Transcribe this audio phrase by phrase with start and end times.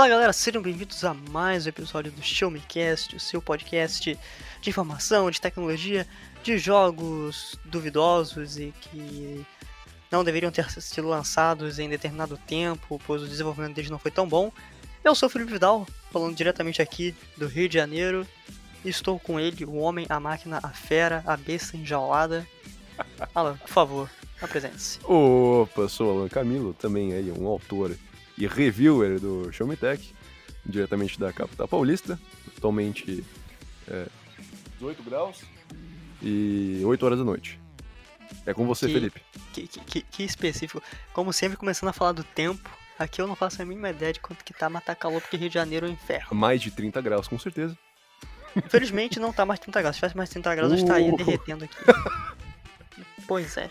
[0.00, 4.18] Fala galera, sejam bem-vindos a mais um episódio do Show Me Cast, o seu podcast
[4.62, 6.06] de informação, de tecnologia,
[6.42, 9.44] de jogos duvidosos e que
[10.10, 14.26] não deveriam ter sido lançados em determinado tempo, pois o desenvolvimento deles não foi tão
[14.26, 14.50] bom.
[15.04, 18.26] Eu sou o Felipe Vidal, falando diretamente aqui do Rio de Janeiro.
[18.82, 22.46] Estou com ele, o homem, a máquina, a fera, a besta enjaulada.
[23.34, 24.10] Alan, por favor,
[24.40, 24.98] apresente-se.
[25.04, 27.94] Opa, sou Alan Camilo, também aí um autor
[28.40, 30.14] e reviewer do Show Me Tech,
[30.64, 32.18] diretamente da capital paulista,
[32.56, 33.24] atualmente
[33.86, 34.06] é,
[34.78, 35.42] 18 graus
[36.22, 37.60] e 8 horas da noite.
[38.46, 39.22] É com você, Que- Felipe.
[39.52, 40.82] Que, que, que- específico.
[41.12, 44.20] Como sempre, começando a falar do tempo, aqui eu não faço a mínima ideia de
[44.20, 46.34] quanto que tá, mas tá calor porque Rio de Janeiro é um inferno.
[46.34, 47.76] Mais de 30 graus, com certeza.
[48.56, 49.96] Infelizmente não tá mais 30 graus.
[49.96, 51.16] Se tivesse mais 30 graus, eu estaria Uh.
[51.16, 51.76] derretendo aqui.
[53.26, 53.68] pois é.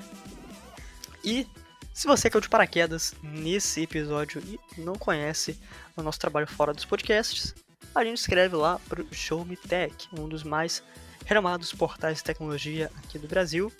[1.24, 1.48] E
[1.94, 5.60] se você caiu de paraquedas nesse episódio e não conhece
[5.96, 7.54] o nosso trabalho fora dos podcasts,
[7.94, 10.82] a gente escreve lá pro Show Me Tech, um dos mais
[11.26, 13.72] renomados portais de tecnologia aqui do Brasil.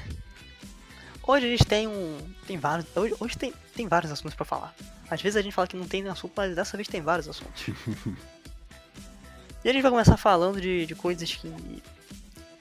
[1.27, 4.75] hoje a gente tem um tem vários hoje, hoje tem, tem vários assuntos pra falar.
[5.11, 7.67] Às vezes a gente fala que não tem assunto, mas dessa vez tem vários assuntos.
[9.65, 11.83] e a gente vai começar falando de, de coisas que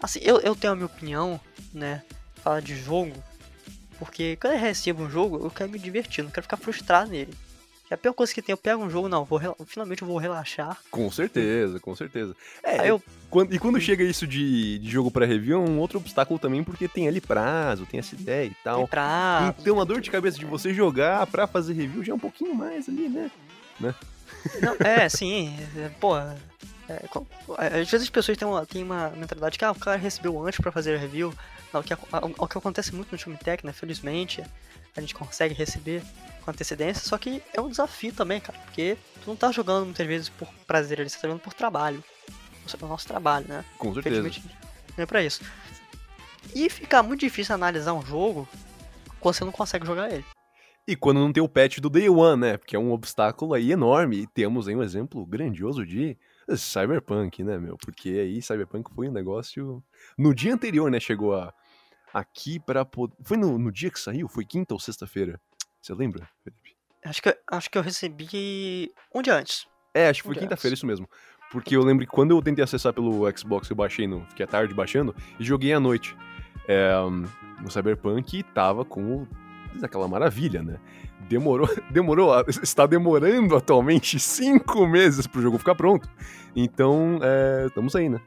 [0.02, 1.40] assim, eu, eu tenho a minha opinião,
[1.74, 2.04] né,
[2.36, 3.14] falar de jogo,
[3.98, 7.34] porque quando eu recebo um jogo, eu quero me divertir, não quero ficar frustrado nele.
[7.90, 10.08] E a pior coisa que tem, eu pego um jogo, não, vou rela- finalmente eu
[10.08, 10.78] vou relaxar.
[10.90, 12.36] Com certeza, com certeza.
[12.64, 15.78] É, Aí eu quando- e quando chega isso de, de jogo pra review, é um
[15.80, 18.82] outro obstáculo também, porque tem ali prazo, tem essa ideia e tal.
[18.82, 19.54] entrar.
[19.60, 22.56] Então a dor de cabeça de você jogar pra fazer review já é um pouquinho
[22.56, 23.30] mais ali, né?
[23.80, 26.18] Não, é, sim, é, pô.
[26.18, 26.36] é,
[26.90, 30.44] é, às vezes as pessoas têm uma, têm uma mentalidade que ah, o cara recebeu
[30.46, 31.34] antes pra fazer a review.
[31.74, 32.00] Não, o, que, a-
[32.40, 33.72] o que acontece muito no Time Tech, né?
[33.74, 34.44] Felizmente,
[34.96, 36.02] a gente consegue receber
[36.46, 40.06] com antecedência, só que é um desafio também, cara, porque tu não tá jogando muitas
[40.06, 42.04] vezes por prazer, ali, você tá jogando por trabalho.
[42.72, 43.66] É o nosso trabalho, né?
[43.78, 44.42] Com certeza.
[44.98, 45.44] Não é pra isso.
[46.54, 48.48] E fica muito difícil analisar um jogo
[49.20, 50.26] quando você não consegue jogar ele.
[50.88, 52.58] E quando não tem o patch do Day One, né?
[52.58, 54.22] Porque é um obstáculo aí enorme.
[54.22, 56.18] E temos aí um exemplo grandioso de
[56.56, 57.78] Cyberpunk, né, meu?
[57.78, 59.84] Porque aí Cyberpunk foi um negócio.
[60.18, 61.00] No dia anterior, né?
[61.00, 61.54] Chegou a...
[62.14, 63.16] aqui pra poder.
[63.24, 64.28] Foi no, no dia que saiu?
[64.28, 65.40] Foi quinta ou sexta-feira?
[65.86, 66.76] Você lembra, Felipe?
[67.06, 69.68] Acho que, acho que eu recebi um dia antes.
[69.94, 71.08] É, acho que foi Olha quinta-feira, isso mesmo.
[71.52, 74.26] Porque eu lembro que quando eu tentei acessar pelo Xbox, eu baixei no.
[74.26, 76.18] Fiquei à tarde baixando e joguei à noite.
[76.68, 76.92] É,
[77.62, 79.28] no Cyberpunk e tava com
[79.84, 80.80] aquela maravilha, né?
[81.30, 86.10] Demorou, demorou, está demorando atualmente cinco meses pro jogo ficar pronto.
[86.56, 88.20] Então, é, estamos aí, né?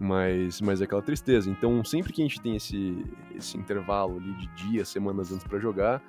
[0.00, 1.48] Mas, mas é aquela tristeza.
[1.48, 3.06] Então, sempre que a gente tem esse,
[3.36, 6.02] esse intervalo ali de dias, semanas antes pra jogar,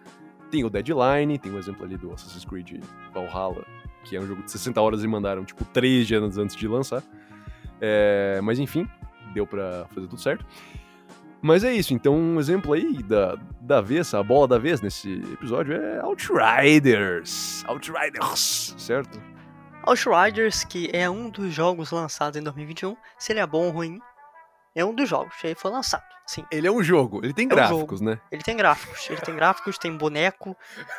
[0.53, 2.79] tem o deadline, tem o exemplo ali do Assassin's Creed
[3.11, 3.65] Valhalla,
[4.03, 7.01] que é um jogo de 60 horas e mandaram, tipo, 3 dias antes de lançar.
[7.81, 8.87] É, mas enfim,
[9.33, 10.45] deu pra fazer tudo certo.
[11.41, 15.11] Mas é isso, então um exemplo aí da, da vez, a bola da vez nesse
[15.33, 17.65] episódio é Outriders.
[17.65, 19.19] Outriders, certo?
[19.81, 23.99] Outriders, que é um dos jogos lançados em 2021, se ele é bom ou ruim,
[24.75, 26.03] é um dos jogos, ele foi lançado.
[26.25, 28.17] Sim, Ele é um jogo, ele tem um gráficos, né?
[28.31, 30.55] ele tem gráficos, ele tem gráficos, tem boneco,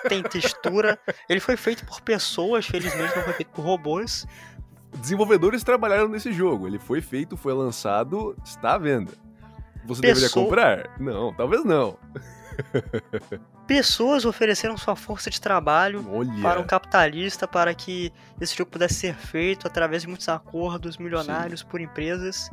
[0.06, 0.98] tem textura.
[1.28, 4.26] ele foi feito por pessoas, felizmente não foi feito por robôs.
[4.98, 9.12] Desenvolvedores trabalharam nesse jogo, ele foi feito, foi lançado, está à venda.
[9.86, 11.00] Você Pessoa- deveria comprar?
[11.00, 11.98] Não, talvez não.
[13.66, 16.42] Pessoas ofereceram sua força de trabalho Olha.
[16.42, 21.62] para um capitalista para que esse jogo pudesse ser feito através de muitos acordos milionários
[21.62, 22.50] por empresas.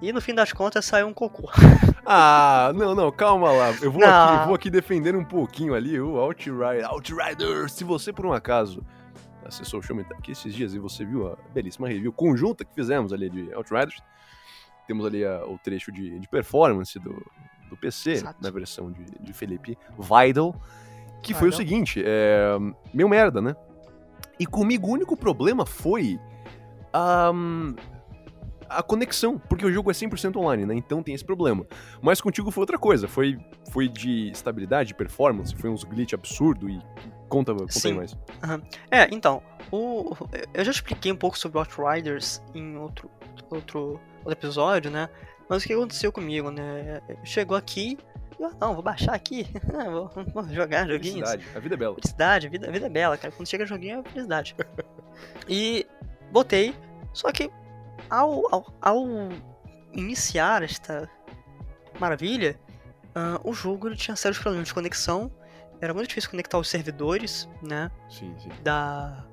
[0.00, 1.50] E no fim das contas saiu um cocô.
[2.10, 3.70] Ah, não, não, calma lá.
[3.82, 4.08] Eu vou, Não.
[4.36, 6.88] aqui, vou aqui defender um pouquinho ali o Outrider.
[6.90, 8.82] Outrider, se você por um acaso
[9.44, 13.12] acessou o Show aqui esses dias e você viu a belíssima review conjunta que fizemos
[13.12, 14.00] ali de Outriders,
[14.86, 17.12] temos ali a- o trecho de, de performance do,
[17.68, 18.38] do PC, Exato.
[18.42, 20.54] na versão de, de Felipe Vidal,
[21.22, 21.58] que foi o Vidal.
[21.66, 22.56] seguinte, é,
[22.94, 23.54] meio merda, né?
[24.40, 26.18] E comigo o único problema foi
[26.94, 27.74] ahm,
[28.68, 30.74] a conexão, porque o jogo é 100% online, né?
[30.74, 31.66] Então tem esse problema.
[32.02, 33.38] Mas contigo foi outra coisa, foi,
[33.70, 36.78] foi de estabilidade, de performance, foi uns glitch absurdo e
[37.28, 37.92] conta, conta aí Sim.
[37.94, 38.16] mais.
[38.90, 40.14] É, então, o,
[40.54, 43.10] eu já expliquei um pouco sobre Outriders em outro,
[43.50, 45.08] outro, outro episódio, né?
[45.48, 47.00] Mas o que aconteceu comigo, né?
[47.24, 47.96] Chegou aqui,
[48.38, 49.46] Eu, não, vou baixar aqui.
[49.90, 51.30] vou, vou jogar joguinhos.
[51.30, 51.56] Felicidade.
[51.56, 51.94] A vida é bela.
[51.94, 53.32] Felicidade, a vida, a vida é bela, cara.
[53.32, 54.54] Quando chega joguinho é felicidade.
[55.48, 55.86] e
[56.30, 56.74] botei,
[57.12, 57.50] só que
[58.10, 59.06] ao, ao, ao
[59.92, 61.08] iniciar esta
[61.98, 62.58] maravilha,
[63.16, 65.30] uh, o jogo ele tinha sérios problemas de conexão.
[65.80, 67.90] Era muito difícil conectar os servidores, né?
[68.08, 68.48] Sim, sim.
[68.62, 69.24] Da.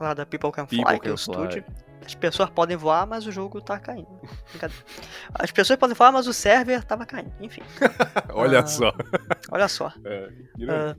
[0.00, 1.64] Lá da People Can Fly, People que é o estúdio.
[2.06, 4.08] As pessoas podem voar, mas o jogo tá caindo.
[5.34, 7.32] As pessoas podem voar, mas o server tava caindo.
[7.40, 7.60] Enfim,
[8.32, 8.66] Olha Ah.
[8.66, 8.92] só.
[9.50, 9.92] olha só.
[10.04, 10.28] É,
[10.70, 10.96] Ah,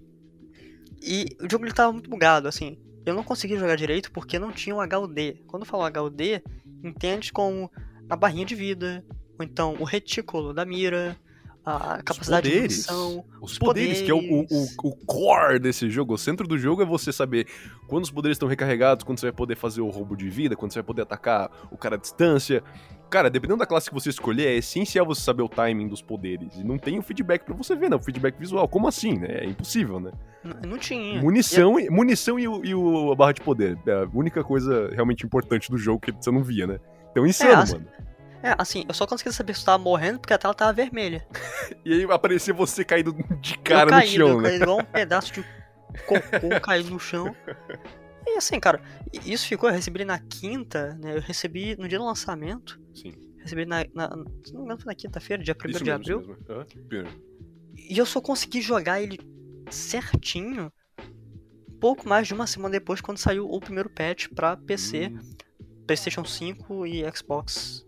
[1.02, 2.78] e o jogo ele tava muito bugado, assim.
[3.06, 5.44] Eu não conseguia jogar direito porque não tinha um HUD.
[5.48, 6.44] Quando eu falo HUD,
[6.84, 7.72] entende como
[8.10, 9.04] a barrinha de vida,
[9.38, 11.18] ou então o retículo da mira,
[11.66, 12.88] a capacidade de poderes.
[12.88, 13.26] munição.
[13.42, 14.76] Os Os poderes, que é o, o, poderes.
[14.84, 16.14] o, o core desse jogo.
[16.14, 17.48] O centro do jogo é você saber
[17.88, 20.72] quando os poderes estão recarregados, quando você vai poder fazer o roubo de vida, quando
[20.72, 22.64] você vai poder atacar o cara à distância.
[23.10, 26.56] Cara, dependendo da classe que você escolher, é essencial você saber o timing dos poderes.
[26.58, 27.96] E não tem o feedback pra você ver, né?
[27.96, 28.68] O feedback visual.
[28.68, 29.40] Como assim, né?
[29.42, 30.12] É impossível, né?
[30.44, 31.20] N- Não tinha.
[31.20, 33.78] Munição, e, munição e, o, e o- a barra de poder.
[33.88, 36.80] É a única coisa realmente importante do jogo que você não via, né?
[37.12, 37.88] Então insano, assim, mano.
[38.44, 41.26] É, assim, eu só conseguia saber se eu tava morrendo porque a tela tava vermelha.
[41.84, 44.50] E aí aparecia você caído de eu cara caí, no chão, eu né?
[44.50, 45.44] caí igual um pedaço de
[46.06, 47.36] cocô caído no chão.
[48.26, 48.82] E assim, cara,
[49.26, 51.18] isso ficou, eu recebi na quinta, né?
[51.18, 52.80] Eu recebi no dia do lançamento.
[52.94, 53.14] Sim.
[53.40, 53.86] Recebi na.
[53.94, 54.10] na
[54.44, 56.38] se não me engano, foi na quinta-feira, dia 1 Isso de abril.
[56.90, 57.22] mesmo.
[57.78, 59.18] E eu só consegui jogar ele
[59.72, 60.72] certinho
[61.80, 65.20] pouco mais de uma semana depois, quando saiu o primeiro patch pra PC, Hum,
[65.88, 67.86] PlayStation 5 e Xbox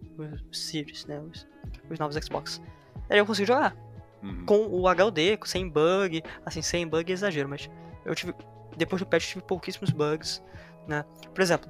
[0.51, 1.19] Series, né?
[1.19, 1.47] Os,
[1.89, 2.61] os novos Xbox.
[3.09, 3.75] Aí eu consegui jogar.
[4.23, 4.45] uhum.
[4.45, 6.23] Com o HUD, sem bug.
[6.45, 7.69] Assim, sem bug é exagero, mas
[8.05, 8.33] eu tive.
[8.77, 10.41] Depois do patch eu tive pouquíssimos bugs,
[10.87, 11.03] né?
[11.33, 11.69] Por exemplo,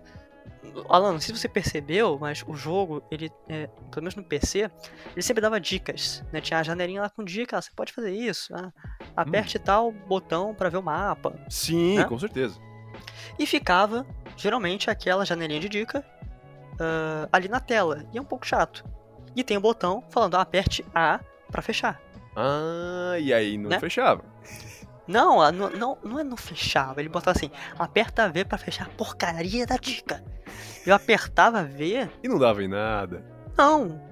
[0.88, 4.70] Alan, não sei se você percebeu, mas o jogo, ele, é, pelo menos no PC,
[5.14, 6.40] ele sempre dava dicas, né?
[6.40, 8.72] Tinha a janelinha lá com dica, ah, você pode fazer isso, ah,
[9.16, 11.34] aperte tal botão pra ver o mapa.
[11.50, 12.04] Sim, né?
[12.06, 12.60] com certeza.
[13.40, 14.06] E ficava,
[14.38, 16.06] geralmente, aquela janelinha de dica
[16.80, 18.06] ah, ali na tela.
[18.14, 18.86] E é um pouco chato.
[19.36, 21.20] E tem o botão falando, ah, aperte A
[21.52, 22.00] pra fechar.
[22.36, 23.80] Ah, e aí não Né?
[23.80, 24.24] fechava.
[25.12, 27.00] Não, não, não, não é não fechava.
[27.02, 30.24] Ele botava assim, aperta V pra fechar a porcaria da dica.
[30.86, 33.24] Eu apertava V, E não dava em nada.
[33.58, 34.10] não.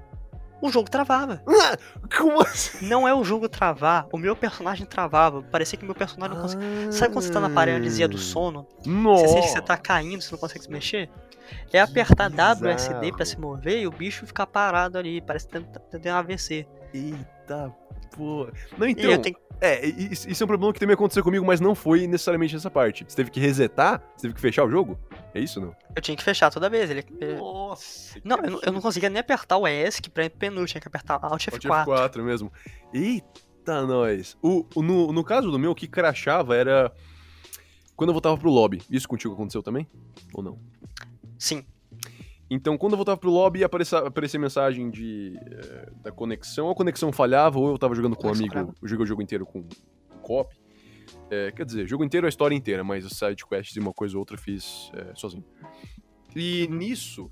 [0.61, 1.41] O jogo travava.
[2.17, 2.85] Como assim?
[2.85, 5.41] Não é o jogo travar, o meu personagem travava.
[5.41, 6.91] Parecia que meu personagem não conseguia.
[6.91, 8.67] Sabe quando você tá na paralisia do sono?
[8.85, 9.25] Nossa.
[9.25, 11.09] Você sente que você tá caindo, você não consegue se mexer?
[11.71, 15.21] É apertar WSD pra se mover e o bicho ficar parado ali.
[15.21, 16.67] Parece que tem, tem um AVC.
[16.93, 17.29] Eita,
[18.15, 18.47] pô.
[18.77, 19.21] Não, então.
[19.21, 22.71] tenho É, isso é um problema que também aconteceu comigo, mas não foi necessariamente essa
[22.71, 23.03] parte.
[23.07, 24.01] Você teve que resetar?
[24.15, 24.97] Você teve que fechar o jogo?
[25.33, 25.75] É isso, não?
[25.95, 26.89] Eu tinha que fechar toda vez.
[26.89, 27.03] Ele,
[27.37, 28.19] Nossa.
[28.23, 30.65] não, eu, não- eu não conseguia nem apertar o ES, que pra ir pro menu,
[30.65, 31.85] tinha que apertar Alt Alt F4.
[31.85, 32.51] F4 mesmo.
[32.93, 34.37] Eita, nós.
[34.41, 36.91] O, o- no, no caso do meu, o que crachava era
[37.97, 38.81] quando eu voltava pro lobby.
[38.89, 39.85] Isso contigo aconteceu também?
[40.33, 40.57] Ou não?
[41.37, 41.65] Sim.
[42.49, 46.65] Então, quando eu voltava pro lobby, aparecia, aparecia mensagem de, eh, da conexão.
[46.65, 48.73] Ou a conexão falhava, ou eu tava jogando com um amigo.
[48.81, 49.63] Eu joguei o jogo inteiro com
[50.23, 50.55] co-op.
[51.29, 53.93] Eh, quer dizer, jogo inteiro é a história inteira, mas os side quests e uma
[53.93, 55.43] coisa ou outra eu fiz eh, sozinho.
[56.35, 57.29] E nisso,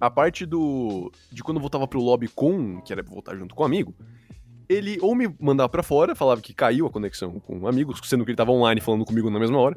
[0.00, 1.10] a parte do.
[1.32, 2.80] de quando eu voltava pro lobby com.
[2.82, 3.94] que era pra voltar junto com um amigo.
[4.68, 8.24] Ele ou me mandava pra fora, falava que caiu a conexão com um amigo, sendo
[8.24, 9.76] que ele tava online falando comigo na mesma hora.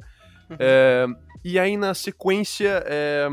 [0.50, 0.58] Uhum.
[0.60, 1.08] É,
[1.44, 3.28] e aí, na sequência, é,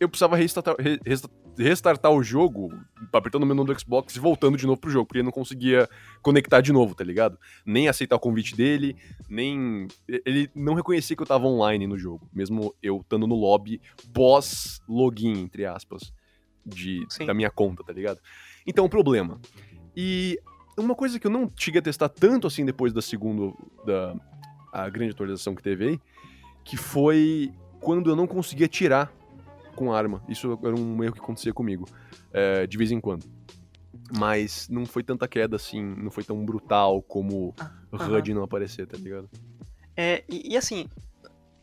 [0.00, 2.68] eu precisava restartar, re- resta- restartar o jogo,
[3.12, 5.88] apertando o menu do Xbox e voltando de novo pro jogo, porque ele não conseguia
[6.20, 7.38] conectar de novo, tá ligado?
[7.64, 8.96] Nem aceitar o convite dele,
[9.28, 9.86] nem.
[10.08, 13.80] Ele não reconhecia que eu tava online no jogo, mesmo eu estando no lobby
[14.12, 16.12] pós-login, entre aspas,
[16.64, 17.26] de, Sim.
[17.26, 18.18] da minha conta, tá ligado?
[18.66, 19.40] Então, problema.
[19.96, 20.38] E
[20.76, 23.52] uma coisa que eu não cheguei a testar tanto assim depois da segunda.
[23.86, 24.14] da
[24.72, 26.00] a grande atualização que teve aí,
[26.64, 29.12] que foi quando eu não conseguia tirar
[29.74, 30.22] com arma.
[30.28, 31.86] Isso era um erro que acontecia comigo,
[32.32, 33.24] é, de vez em quando.
[34.16, 37.54] Mas não foi tanta queda assim, não foi tão brutal como
[37.92, 38.18] aham.
[38.18, 39.28] HUD não aparecer, tá ligado?
[39.96, 40.88] É, e, e assim,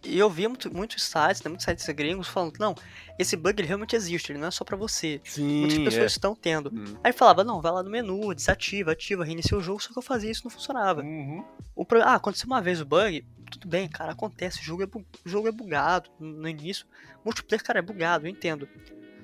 [0.03, 2.73] eu via muito, muitos sites, né, muitos sites gringos falando, não,
[3.19, 5.21] esse bug ele realmente existe, ele não é só pra você.
[5.23, 5.83] Sim, Muitas é.
[5.83, 6.71] pessoas estão tendo.
[6.73, 6.97] Hum.
[7.03, 10.03] Aí falava, não, vai lá no menu, desativa, ativa, reinicia o jogo, só que eu
[10.03, 11.01] fazia isso e não funcionava.
[11.01, 11.43] Uhum.
[11.75, 11.85] O.
[12.03, 15.29] Ah, aconteceu uma vez o bug, tudo bem, cara, acontece, o jogo é, bu- o
[15.29, 16.85] jogo é bugado no início.
[17.23, 18.67] Multiplayer, cara, é bugado, eu entendo.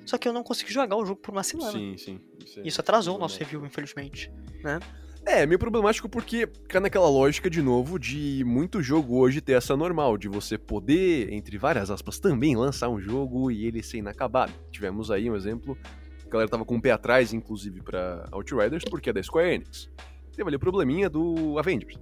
[0.06, 1.72] Só que eu não consegui jogar o jogo por uma semana.
[1.72, 2.20] Sim, sim.
[2.56, 4.30] é- Isso atrasou o nosso review, infelizmente.
[5.26, 9.76] É, meio problemático porque cai naquela lógica de novo de muito jogo hoje ter essa
[9.76, 14.52] normal, de você poder, entre várias aspas, também lançar um jogo e ele ser inacabado.
[14.70, 15.76] Tivemos aí um exemplo
[16.24, 19.90] A galera tava com um pé atrás, inclusive, pra Outriders, porque é da Square Enix.
[20.34, 21.96] Teve ali o probleminha do Avengers.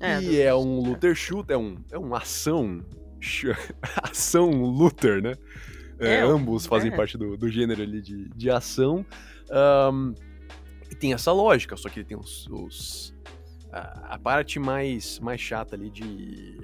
[0.00, 2.82] É, e é um looter shooter, é um, é um ação.
[4.02, 5.34] ação looter, né?
[5.98, 6.96] É, É, ambos fazem é.
[6.96, 9.04] parte do, do gênero ali de, de ação.
[9.50, 10.14] Ahn,
[10.90, 12.46] e tem essa lógica, só que ele tem os.
[12.48, 13.14] os-
[13.72, 16.58] a, a parte mais, mais chata ali de.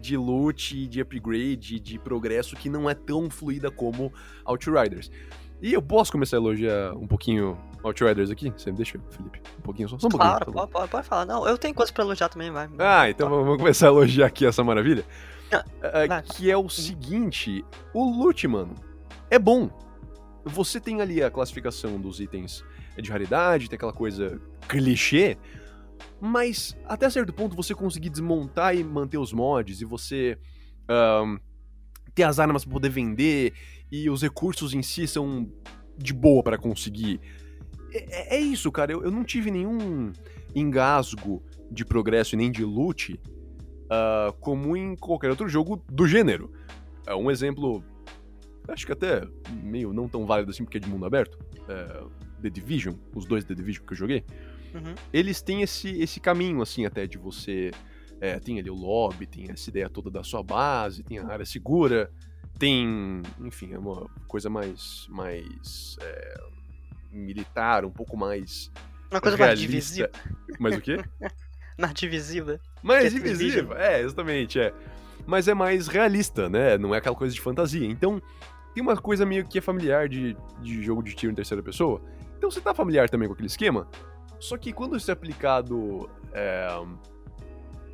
[0.00, 4.10] De loot, de upgrade, de progresso que não é tão fluida como
[4.46, 5.10] Outriders.
[5.62, 8.50] E eu posso começar a elogiar um pouquinho Outriders aqui?
[8.50, 9.40] Você me deixa, Felipe?
[9.58, 9.98] Um pouquinho só?
[9.98, 10.30] Só um pouquinho.
[10.30, 10.60] Claro, favor.
[10.60, 11.26] pode, pode, pode falar.
[11.26, 12.68] Não, eu tenho coisa pra elogiar também, vai.
[12.78, 15.04] Ah, então vamos começar a elogiar aqui essa maravilha.
[15.52, 16.22] Ah, Ah, vai.
[16.22, 18.74] que é o seguinte: o loot, mano,
[19.30, 19.70] é bom.
[20.44, 22.64] Você tem ali a classificação dos itens
[22.96, 25.36] de raridade, tem aquela coisa clichê,
[26.20, 30.38] mas até certo ponto você conseguir desmontar e manter os mods e você
[30.88, 31.36] ahn,
[32.14, 33.52] ter as armas pra poder vender
[33.90, 35.50] e os recursos em si são
[35.96, 37.20] de boa pra conseguir.
[37.92, 38.92] É, é- é isso, cara.
[38.92, 40.12] Eu, eu não tive nenhum
[40.54, 43.20] engasgo de progresso e nem de loot
[43.90, 46.50] ah, como em qualquer outro jogo do gênero.
[47.06, 47.82] É um exemplo,
[48.68, 49.26] acho que até
[49.62, 51.38] meio não tão válido assim porque é de mundo aberto.
[51.68, 52.04] é,
[52.42, 54.24] The Division, os dois The Division que eu joguei
[54.72, 54.94] Uhum.
[55.12, 57.72] eles têm esse, esse caminho, assim, até de você.
[58.20, 61.44] é, tem ali o lobby, tem essa ideia toda da sua base, tem a área
[61.44, 62.08] segura,
[62.60, 63.22] tem.
[63.40, 65.06] Enfim, é uma coisa mais.
[65.08, 65.96] mais.
[66.00, 66.40] é,
[67.10, 68.70] militar, um pouco mais.
[69.10, 69.66] Uma coisa mais realista.
[69.66, 70.10] divisiva.
[70.60, 71.02] Mas o quê?
[71.76, 72.60] Mais divisiva.
[72.82, 74.74] Mais Que é exatamente, é.
[75.26, 76.76] Mas é mais realista, né?
[76.76, 77.86] Não é aquela coisa de fantasia.
[77.86, 78.20] Então,
[78.74, 82.02] tem uma coisa meio que é familiar de, de jogo de tiro em terceira pessoa.
[82.36, 83.88] Então você tá familiar também com aquele esquema.
[84.38, 86.68] Só que quando isso é aplicado é,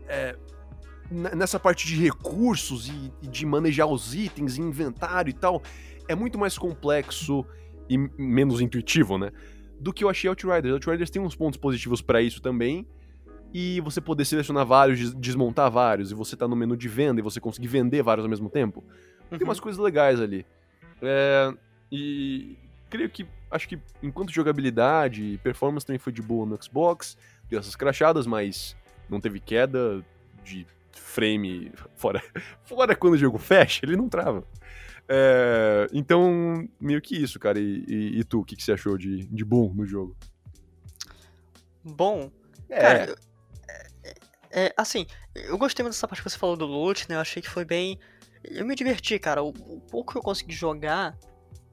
[0.09, 0.37] é,
[1.11, 5.63] nessa parte de recursos e, e de manejar os itens, inventário e tal,
[6.09, 7.45] é muito mais complexo
[7.89, 9.31] e menos intuitivo, né?
[9.79, 10.73] Do que eu achei Outriders.
[10.73, 12.87] Outriders tem uns pontos positivos pra isso também.
[13.55, 17.21] E você poder selecionar vários, des- desmontar vários, e você tá no menu de venda
[17.21, 18.85] e você conseguir vender vários ao mesmo tempo.
[19.31, 20.45] Tem umas coisas legais ali.
[21.01, 21.55] É,
[21.91, 22.57] e
[22.91, 27.17] creio que, acho que enquanto jogabilidade e performance também foi de boa no Xbox,
[27.49, 28.77] deu essas crachadas, mas
[29.09, 30.05] não teve queda
[30.45, 30.67] de
[30.99, 32.23] frame fora,
[32.65, 34.45] fora quando o jogo fecha, ele não trava.
[35.09, 37.59] É, então, meio que isso, cara.
[37.61, 40.17] E, e- e tu, o que, que você achou de, de bom no jogo?
[41.85, 42.31] Bom,
[42.69, 43.17] É, cara, eu-
[43.69, 47.17] é, é, assim, eu gostei muito dessa parte que você falou do loot, né?
[47.17, 47.99] Eu achei que foi bem.
[48.43, 49.43] Eu me diverti, cara.
[49.43, 51.17] O, o pouco que eu consegui jogar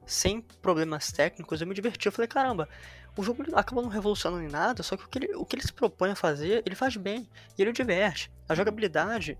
[0.06, 2.06] sem problemas técnicos, eu me diverti.
[2.06, 2.68] Eu falei, caramba,
[3.16, 5.62] o jogo acaba não revolucionando em nada, só que o que, ele, o que ele
[5.62, 7.28] se propõe a fazer, ele faz bem.
[7.56, 8.30] E ele diverte.
[8.48, 9.38] A jogabilidade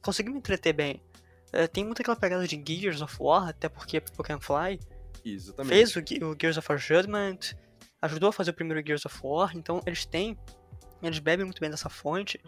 [0.00, 1.02] conseguiu me entreter bem.
[1.52, 4.80] É, tem muito aquela pegada de Gears of War, até porque Pokémon Fly
[5.24, 5.74] exatamente.
[5.74, 7.38] fez o, o Gears of War Judgment,
[8.00, 10.36] ajudou a fazer o primeiro Gears of War, então eles têm,
[11.02, 12.40] eles bebem muito bem dessa fonte.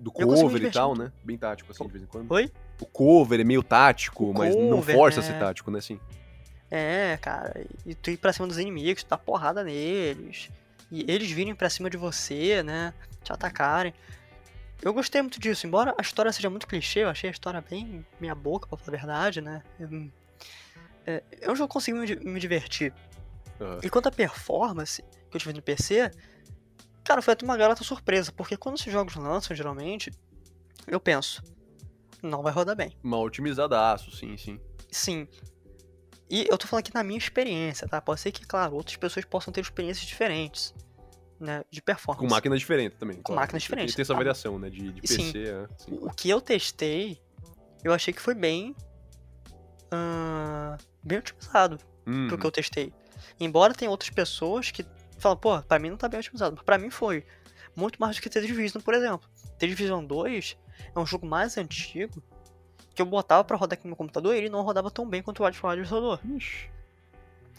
[0.00, 1.12] Do eu cover e tal, né?
[1.22, 2.32] Bem tático, assim, de vez em quando.
[2.32, 2.50] Oi?
[2.80, 5.28] O cover é meio tático, O mas não cover, força a né?
[5.28, 5.78] ser tático, né?
[5.78, 6.00] Assim.
[6.70, 10.48] É, cara, e tu ir pra cima dos inimigos, tu dá porrada neles,
[10.90, 13.92] e eles virem pra cima de você, né, te atacarem.
[14.80, 18.06] Eu gostei muito disso, embora a história seja muito clichê, eu achei a história bem
[18.20, 19.62] meia boca, pra falar a verdade, né.
[19.78, 20.10] Eu-
[21.06, 21.22] É,
[21.56, 22.92] jogo que consegui me, me divertir.
[23.60, 23.80] Aham.
[23.82, 26.10] E quanto à performance que eu tive no PC,
[27.02, 30.12] cara, foi até uma garota surpresa, porque quando esses jogos lançam, geralmente,
[30.86, 31.42] eu penso,
[32.22, 32.92] não vai rodar bem.
[33.02, 34.60] Mal otimizadaço, sim, sim.
[34.90, 35.26] Sim.
[36.30, 38.00] E eu tô falando aqui na minha experiência, tá?
[38.00, 40.72] Pode ser que, claro, outras pessoas possam ter experiências diferentes,
[41.40, 41.64] né?
[41.70, 42.24] De performance.
[42.28, 43.20] Com máquinas diferentes também.
[43.20, 44.18] Com máquinas Tem- diferentes, Tem essa tá.
[44.18, 44.70] variação, né?
[44.70, 45.32] De, de Sim.
[45.32, 45.66] PC, é.
[45.78, 45.98] Sim.
[46.02, 47.20] O que eu testei,
[47.82, 48.74] eu achei que foi bem.
[49.90, 52.36] ah, bem otimizado pro Uhum.
[52.38, 52.92] que eu testei.
[53.40, 54.86] Embora tenha outras pessoas que
[55.18, 57.24] falam, pô, pra mim não tá bem otimizado, mas pra mim foi.
[57.76, 59.28] Muito mais do que The Division, por exemplo.
[59.58, 60.56] The Division 2
[60.94, 62.22] é um jogo mais antigo
[62.94, 65.22] que eu botava pra rodar aqui no meu computador e ele não rodava tão bem
[65.22, 66.68] quanto o Outriders rodou, Ixi.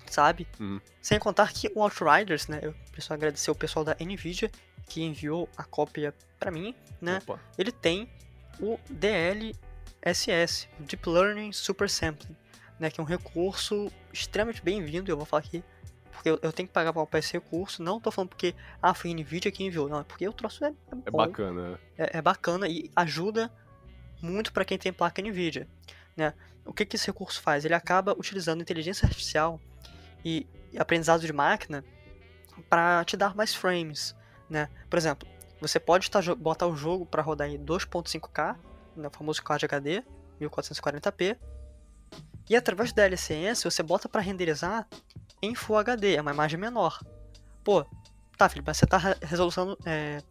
[0.06, 0.48] sabe?
[0.60, 0.80] Uhum.
[1.02, 4.52] Sem contar que o Outriders, né, eu preciso agradecer o pessoal da Nvidia
[4.88, 7.20] que enviou a cópia pra mim, né?
[7.24, 7.40] Opa.
[7.58, 8.10] Ele tem
[8.60, 12.36] o DLSS, o Deep Learning Super Sampling,
[12.80, 15.64] né, que é um recurso extremamente bem-vindo, eu vou falar aqui,
[16.12, 19.12] porque eu, eu tenho que pagar para esse recurso, não tô falando porque, ah, foi
[19.12, 20.72] a Nvidia que enviou, não, é porque o troço é, é
[21.06, 21.80] É bom, bacana.
[21.98, 23.52] é, é bacana e ajuda
[24.22, 25.68] muito para quem tem placa Nvidia,
[26.16, 26.34] né?
[26.66, 27.66] O que, que esse recurso faz?
[27.66, 29.60] Ele acaba utilizando inteligência artificial
[30.24, 30.48] e,
[30.78, 31.84] aprendizado de máquina
[32.70, 34.16] para te dar mais frames,
[34.50, 34.70] né?
[34.90, 35.28] Por exemplo,
[35.60, 38.56] você pode tá, botar o jogo para rodar em 2.5K,
[38.96, 40.04] né, o famoso Quad HD,
[40.40, 41.38] 1440p,
[42.50, 44.88] E através da DLSS você bota pra renderizar
[45.42, 47.00] em Full HD, é uma imagem menor.
[47.64, 47.86] Pô,
[48.38, 50.22] tá, Felipe, mas você tá re- resolução, é,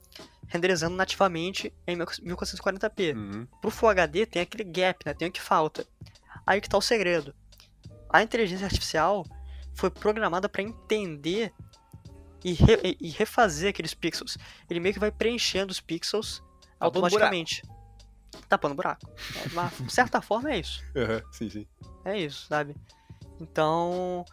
[0.50, 3.14] renderizando nativamente em 1440p.
[3.16, 3.46] Uhum.
[3.60, 5.14] Pro Full HD tem aquele gap, né?
[5.14, 5.86] Tem o que falta.
[6.46, 7.34] Aí que tá o segredo.
[8.08, 9.24] A inteligência artificial
[9.74, 11.52] foi programada para entender
[12.44, 14.36] e, re- e- refazer aqueles pixels.
[14.68, 16.38] Ele meio que vai preenchendo os pixels
[16.78, 17.62] Tapando automaticamente.
[18.48, 19.08] Tapando buraco.
[19.36, 20.82] É, de uma certa forma é isso.
[20.96, 21.66] Uhum, Sim, sim.
[22.04, 22.74] É isso, sabe?
[23.40, 24.24] Então,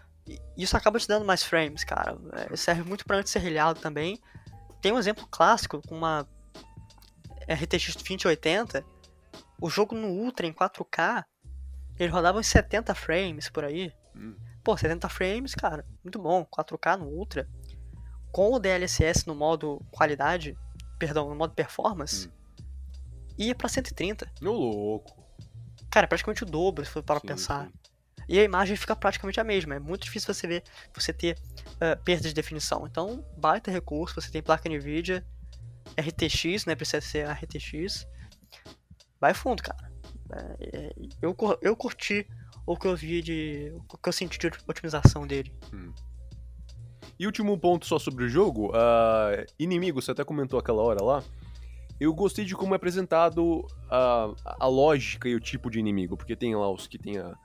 [0.57, 2.17] isso acaba te dando mais frames, cara.
[2.51, 4.19] É, serve muito pra anti-serrilhado também.
[4.81, 6.27] Tem um exemplo clássico com uma
[7.49, 8.85] RTX 2080.
[9.59, 11.25] O jogo no Ultra em 4K,
[11.99, 13.91] ele rodava uns 70 frames por aí.
[14.15, 14.35] Hum.
[14.63, 16.45] Pô, 70 frames, cara, muito bom.
[16.45, 17.49] 4K no Ultra.
[18.31, 20.55] Com o DLSS no modo qualidade,
[20.99, 22.29] perdão, no modo performance,
[23.37, 24.29] ia pra 130.
[24.41, 25.25] Ô, louco.
[25.89, 27.65] Cara, praticamente o dobro, se for para Sim, pensar.
[27.67, 27.73] sim.
[28.27, 29.75] E a imagem fica praticamente a mesma.
[29.75, 31.37] É muito difícil você ver, você ter
[31.79, 32.85] ah, perda de definição.
[32.85, 35.25] Então, baita recurso, você tem placa NVIDIA,
[35.97, 36.75] RTX, né?
[36.75, 38.05] Precisa ser RTX.
[39.19, 39.91] Vai fundo, cara.
[40.31, 42.27] É, é, eu, eu curti
[42.65, 43.73] o que eu vi de.
[43.89, 45.53] o que eu senti de otimização dele.
[47.19, 51.23] E último ponto só sobre o jogo, ah, inimigo, você até comentou aquela hora lá.
[51.99, 56.35] Eu gostei de como é apresentado a, a lógica e o tipo de inimigo, porque
[56.35, 57.35] tem lá os que tem a,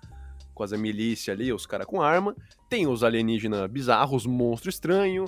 [0.70, 2.36] a milícia ali, os caras com arma,
[2.68, 5.24] tem os alienígenas bizarros, monstro estranho,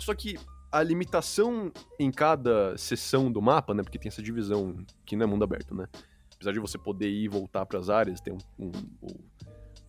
[0.00, 0.38] só que
[0.72, 5.26] a limitação em cada seção do mapa, né, porque tem essa divisão que não é
[5.26, 5.86] mundo aberto, né,
[6.34, 8.72] apesar de você poder ir e voltar para as áreas, tem um, um-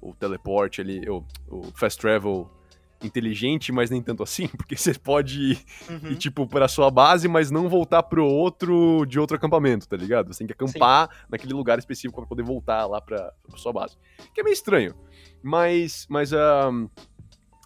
[0.01, 2.49] o, o teleporte ali, o, o fast travel
[3.03, 6.11] inteligente, mas nem tanto assim, porque você pode ir, Uhum.
[6.11, 10.33] ir, tipo, pra sua base, mas não voltar pro outro de outro acampamento, tá ligado?
[10.33, 13.95] Você tem que acampar naquele lugar específico pra poder voltar lá pra, pra sua base.
[14.33, 14.95] Que é meio estranho.
[15.43, 16.87] Mas, mas ahn,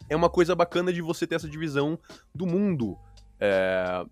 [0.10, 1.98] é uma coisa bacana de você ter essa divisão
[2.36, 2.98] do mundo
[3.40, 4.06] é,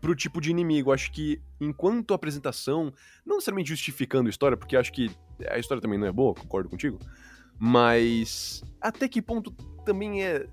[0.00, 0.92] pro tipo de inimigo.
[0.92, 2.92] Acho que enquanto a apresentação,
[3.24, 5.10] não necessariamente justificando a história, porque acho que
[5.48, 6.98] a história também não é boa, concordo contigo.
[7.60, 9.52] Mas até que ponto
[9.88, 10.46] também é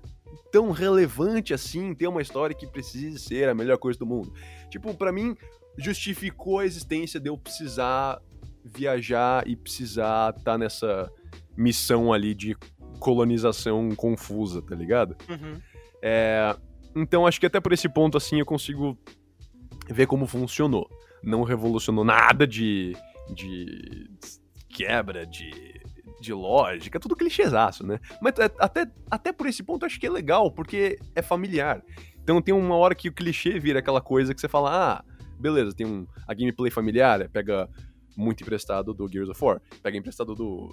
[0.50, 4.32] tão relevante assim ter uma história que precise ser a melhor coisa do mundo?
[4.70, 5.36] Tipo, pra mim,
[5.76, 8.18] justificou a existência de eu precisar
[8.64, 11.12] viajar e precisar estar nessa
[11.54, 12.56] missão ali de
[12.98, 15.14] colonização confusa, tá ligado?
[15.28, 15.60] Uhum.
[16.02, 16.56] É,
[16.94, 18.98] então acho que até por esse ponto assim eu consigo
[19.88, 20.88] ver como funcionou.
[21.22, 22.96] Não revolucionou nada de,
[23.34, 24.08] de
[24.70, 25.75] quebra, de,
[26.26, 27.98] de lógica, tudo clichêzaço, né?
[28.20, 31.82] Mas é- até, até por esse ponto eu acho que é legal, porque é familiar.
[32.22, 35.04] Então tem uma hora que o clichê vira aquela coisa que você fala, ah,
[35.38, 37.68] beleza, tem um, a gameplay familiar, é, pega
[38.16, 40.70] muito emprestado do Gears of War, pega emprestado do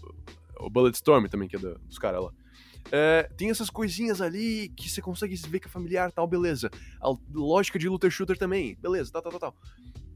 [0.59, 2.31] o Bulletstorm também, que é da- dos caras lá.
[2.91, 6.69] É, tem essas coisinhas ali que você consegue ver que é familiar tal, beleza.
[7.01, 9.55] A lógica de looter shooter também, beleza, tal, tal, tal, tal.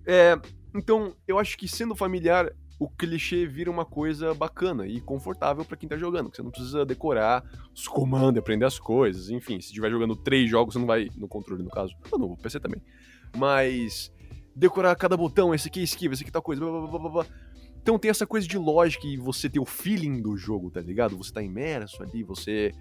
[0.06, 0.40] É,
[0.76, 5.76] então, eu acho que sendo familiar, o clichê vira uma coisa bacana e confortável pra
[5.76, 9.68] quem tá jogando, que você não precisa decorar os comandos, aprender as coisas, enfim, se
[9.68, 12.82] estiver jogando três jogos, você não vai, no controle no caso, ou no PC também,
[13.36, 14.12] mas
[14.56, 17.10] decorar cada botão, esse aqui é esquiva, esse aqui tal coisa, blá, blá, blá, blá,
[17.10, 17.26] blá.
[17.82, 21.18] Então tem essa coisa de lógica e você ter o feeling do jogo, tá ligado?
[21.18, 22.74] Você tá imerso ali, você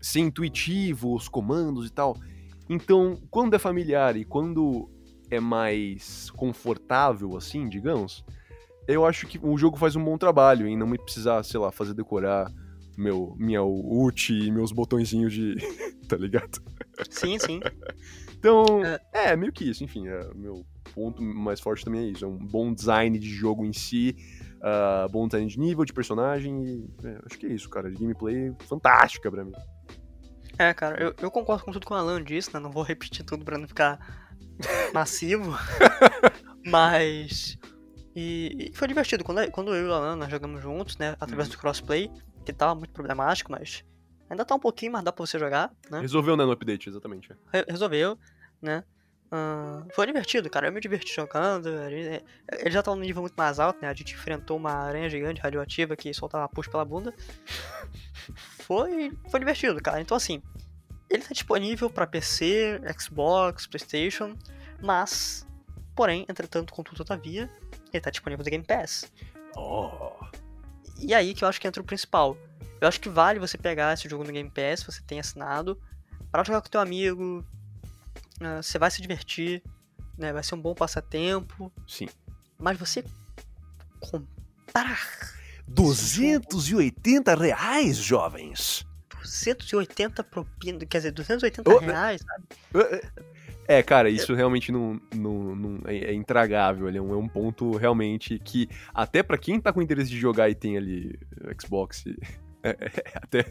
[0.00, 2.16] ser intuitivo, os comandos e tal.
[2.68, 4.90] Então, quando é familiar e quando
[5.30, 8.24] é mais confortável, assim, digamos,
[8.88, 11.70] eu acho que o jogo faz um bom trabalho em não me precisar, sei lá,
[11.72, 12.50] fazer decorar
[12.96, 15.54] meu, minha ult e meus botõezinhos de.
[16.08, 16.60] tá ligado?
[17.10, 17.60] Sim, sim.
[18.38, 19.30] Então, É.
[19.30, 20.64] é, meio que isso, enfim, é, meu
[20.94, 22.24] ponto mais forte também é isso.
[22.24, 24.14] É um bom design de jogo em si,
[24.60, 27.90] ah, bom design de nível, de personagem, e, é, acho que é isso, cara.
[27.90, 29.52] De gameplay fantástica pra mim.
[30.58, 32.60] É, cara, eu, eu concordo com tudo que o Alan disse, né?
[32.60, 33.98] Não vou repetir tudo pra não ficar
[34.92, 35.56] massivo.
[36.66, 37.56] Mas.
[38.14, 39.24] E, e foi divertido.
[39.24, 41.16] Quando, quando eu e o Alan nós jogamos juntos, né?
[41.20, 41.54] Através Uhum.
[41.54, 42.10] do crossplay,
[42.44, 43.84] que tava muito problemático, mas.
[44.28, 46.00] Ainda tá um pouquinho, mas dá pra você jogar, né?
[46.00, 47.30] Resolveu, né, no update, exatamente.
[47.32, 47.36] é.
[47.58, 48.18] Re- resolveu,
[48.62, 48.82] né?
[49.30, 50.68] Ah, foi divertido, cara.
[50.68, 51.64] Eu me diverti jogando.
[51.90, 53.88] gente- Ele já tá num nível muito mais alto, né?
[53.88, 57.14] A gente enfrentou uma aranha gigante radioativa que soltava push pela bunda.
[58.60, 60.00] Foi, foi divertido, cara.
[60.00, 60.42] Então, assim,
[61.10, 64.36] ele tá disponível pra PC, Xbox, PlayStation,
[64.80, 65.46] mas,
[65.94, 67.50] porém, entretanto, contudo, todavia,
[67.96, 69.10] ele tá disponível no Game Pass.
[69.56, 70.12] Oh.
[70.98, 72.36] E aí que eu acho que entra o principal.
[72.80, 75.80] Eu acho que vale você pegar esse jogo no Game Pass, se você tem assinado,
[76.30, 77.44] para jogar com teu amigo.
[78.40, 79.62] ah, você vai se divertir,
[80.18, 80.32] né?
[80.32, 81.72] Vai ser um bom passatempo.
[81.86, 82.08] Sim.
[82.58, 83.04] Mas você
[84.00, 85.08] comprar.
[85.68, 88.84] 280 reais, jovens.
[89.22, 92.44] 280 propina, quer dizer, 280 Oh, reais, sabe?
[93.68, 96.88] É, cara, isso realmente não, não, não- é, é intragável.
[96.88, 100.18] Ele é um, é um ponto realmente que, até pra quem tá com interesse de
[100.18, 101.18] jogar e tem ali
[101.60, 102.18] Xbox, e-
[102.62, 103.44] é, é, até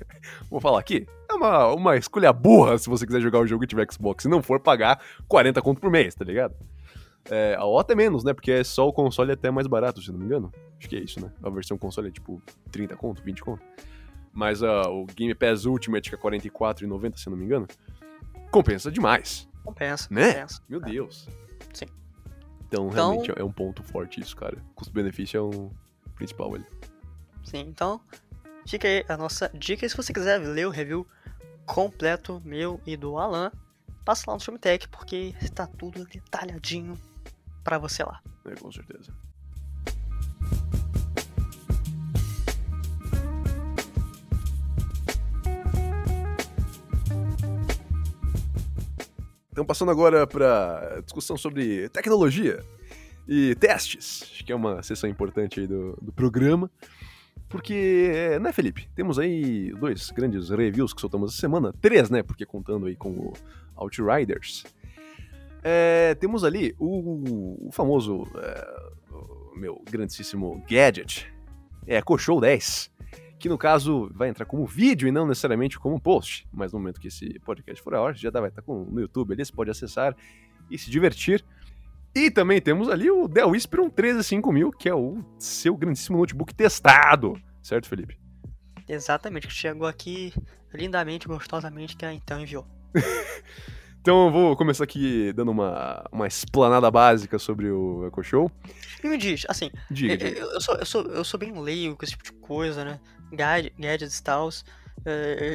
[0.49, 3.67] vou falar aqui, é uma, uma escolha burra se você quiser jogar o jogo e
[3.67, 6.55] tiver Xbox, se não for pagar 40 conto por mês, tá ligado?
[7.29, 8.33] É, a OTA é menos, né?
[8.33, 10.51] Porque é só o console até mais barato, se não me engano.
[10.79, 11.31] Acho que é isso, né?
[11.43, 13.61] A versão console é tipo 30 conto, 20 conto.
[14.33, 17.67] Mas ah, o Game Pass Ultimate, que é 44,90, se não me engano,
[18.49, 19.47] compensa demais.
[19.63, 20.33] Compensa, Né?
[20.33, 20.61] compensa.
[20.67, 21.27] Meu Deus.
[21.73, 21.85] Sim.
[22.67, 24.57] Então, Então- realmente, é um ponto forte isso, cara.
[24.75, 25.69] Custo-benefício é um
[26.15, 26.65] principal ali.
[27.43, 27.99] Sim, então
[28.67, 29.85] fica aí a nossa dica.
[29.85, 31.05] E se você quiser ler o review
[31.65, 33.51] completo meu e do Alan,
[34.05, 36.97] passa lá no Filmtech, porque está tudo detalhadinho
[37.63, 38.21] pra você lá.
[38.45, 39.13] É, com certeza.
[49.51, 52.63] Então, passando agora para discussão sobre tecnologia
[53.27, 54.23] e testes.
[54.31, 56.71] Acho que é uma sessão importante aí do, do programa.
[57.49, 58.87] Porque, né, Felipe?
[58.95, 61.73] Temos aí dois grandes reviews que soltamos essa semana.
[61.81, 62.23] Três, né?
[62.23, 63.33] Porque contando aí com o
[63.75, 64.63] Outriders.
[65.61, 71.31] É, temos ali o, o famoso, é, o meu grandíssimo gadget,
[71.85, 72.89] é Echo Show 10,
[73.41, 77.01] que no caso vai entrar como vídeo e não necessariamente como post, mas no momento
[77.01, 79.71] que esse podcast for a hora, já vai estar com, no YouTube ali, você pode
[79.71, 80.15] acessar
[80.69, 81.43] e se divertir.
[82.13, 87.41] E também temos ali o Dell Inspiron 13500, que é o seu grandíssimo notebook testado,
[87.63, 88.19] certo, Felipe?
[88.87, 90.33] Exatamente, que chegou aqui
[90.73, 92.67] lindamente, gostosamente, que a então enviou.
[94.01, 98.51] Então eu vou começar aqui dando uma, uma explanada básica sobre o Echo Show.
[99.03, 100.39] E me diz, assim, Diga, eu, diga.
[100.39, 102.99] eu- sou, eu, sou, eu sou bem leigo com esse tipo de coisa, né?
[103.31, 104.49] Gad- Gadgets e tal.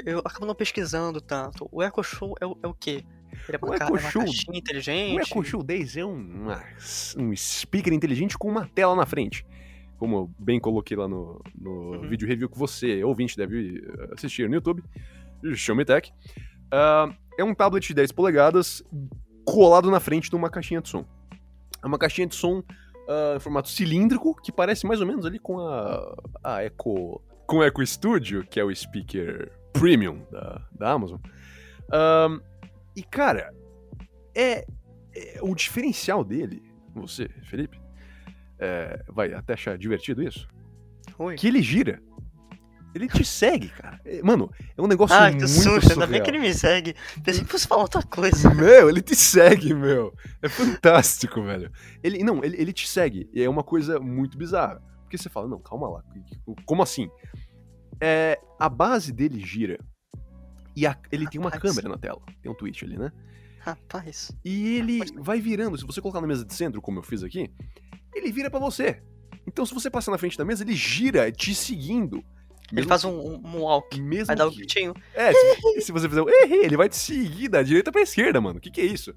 [0.05, 1.69] eu acabo não pesquisando tanto.
[1.73, 3.05] O Echo Show é, o- é o quê?
[3.49, 5.17] Ele é uma, O ca- Echo é uma Show- inteligente?
[5.19, 6.47] O Echo Show 10 é um,
[7.19, 9.45] um speaker inteligente com uma tela na frente.
[9.99, 12.09] Como eu bem coloquei lá no, no Uhum.
[12.09, 14.85] vídeo review que você, ouvinte, deve eh, assistir no YouTube.
[15.55, 16.13] Show Me Tech.
[16.71, 18.83] Ah, é um tablet de 10 polegadas
[19.45, 21.05] colado na frente de uma caixinha de som.
[21.83, 22.63] É uma caixinha de som
[23.09, 27.21] ah, em formato cilíndrico que parece mais ou menos ali com a, a Echo.
[27.47, 31.19] Com o Echo Studio, que é o speaker premium da, da Amazon.
[31.93, 32.29] Ah,
[32.97, 33.55] e cara,
[34.35, 34.67] é,
[35.15, 36.63] é- o diferencial dele,
[36.95, 37.81] você, Felipe,
[38.59, 40.49] é, vai até achar divertido isso,
[41.19, 41.37] Oi.
[41.37, 42.03] que ele gira.
[42.97, 44.01] Ele te segue, cara.
[44.05, 45.93] É, Mano, é um negócio Ai, muito que susto, surreal.
[45.93, 46.95] ainda bem que ele me segue.
[47.23, 48.53] Pensei que fosse falar outra coisa.
[48.55, 50.13] Meu, ele te segue, meu.
[50.43, 51.71] É fantástico, velho.
[52.03, 53.29] Ele, não, ele, ele te segue.
[53.33, 54.83] E é uma coisa muito bizarra.
[55.03, 56.03] Porque você fala, não, calma lá.
[56.65, 57.09] Como assim?
[58.01, 59.79] É, a base dele gira.
[60.75, 61.63] E a- ele tem uma Rapaz.
[61.63, 62.21] câmera na tela.
[62.43, 63.11] Tem um Twitch ali, né?
[63.61, 64.31] Rapaz.
[64.45, 65.15] E ele ser.
[65.21, 65.77] vai virando.
[65.79, 67.51] Se você colocar na mesa de centro, como eu fiz aqui,
[68.15, 69.03] ele vira pra você.
[69.47, 72.23] Então, se você passar na frente da mesa, ele gira te seguindo.
[72.69, 74.01] Ele Mesmo faz que- um, um walk.
[74.01, 74.93] mesmo Vai dar que- gritinho.
[75.15, 75.37] é, se,
[75.87, 78.59] se você fizer um errei, ele vai te seguir da direita pra esquerda, mano.
[78.59, 79.13] O que, que é isso?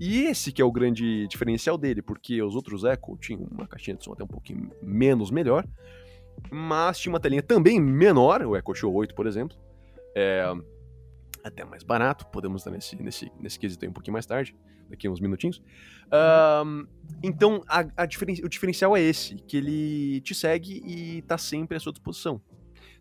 [0.00, 3.96] E esse que é o grande diferencial dele, porque os outros Echo tinham uma caixinha
[3.96, 5.64] de som até um pouquinho menos melhor,
[6.50, 9.56] mas tinha uma telinha também menor, o Echo Show 8, por exemplo.
[10.16, 10.44] É,
[11.44, 14.56] até mais barato, podemos estar nesse, nesse, nesse quesito aí um pouquinho mais tarde,
[14.88, 15.62] daqui a uns minutinhos.
[16.10, 16.84] Ahn,
[17.22, 21.76] então, a, a diferen- o diferencial é esse, que ele te segue e tá sempre
[21.76, 22.40] à sua disposição.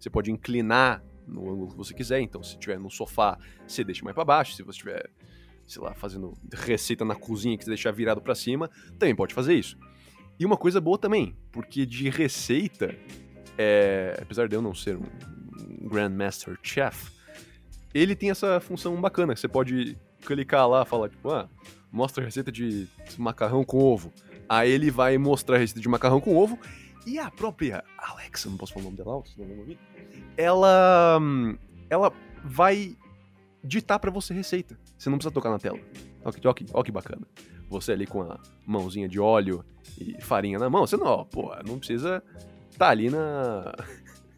[0.02, 3.38] Você pode inclinar no ângulo que você quiser, então se estiver no sofá,
[3.68, 5.08] você deixa mais para baixo, se você estiver,
[5.68, 9.54] sei lá, fazendo receita na cozinha que você deixar virado para cima, também pode fazer
[9.54, 9.78] isso.
[10.40, 12.96] E uma coisa boa também, porque de receita,
[13.56, 17.12] é, apesar de eu não ser um Grandmaster Chef,
[17.94, 21.48] ele tem essa função bacana, você pode clicar lá, falar tipo, ah,
[21.92, 22.88] mostra a receita de
[23.20, 24.12] macarrão com ovo.
[24.50, 26.58] Aí ele vai mostrar a receita de macarrão com ovo
[27.06, 29.80] e a própria Alexa, não posso falar o nome dela senão não ouvir,
[30.38, 31.58] ela, hum,
[31.90, 32.12] ela
[32.44, 32.96] vai
[33.64, 34.78] ditar pra você receita.
[34.98, 35.80] Você não precisa tocar na tela.
[36.24, 37.28] Ó que, ó que, ó que bacana.
[37.70, 39.64] Você ali com a mãozinha de óleo
[40.00, 42.24] e farinha na mão, você não, ó, pô, não precisa
[42.78, 43.74] tá ali na...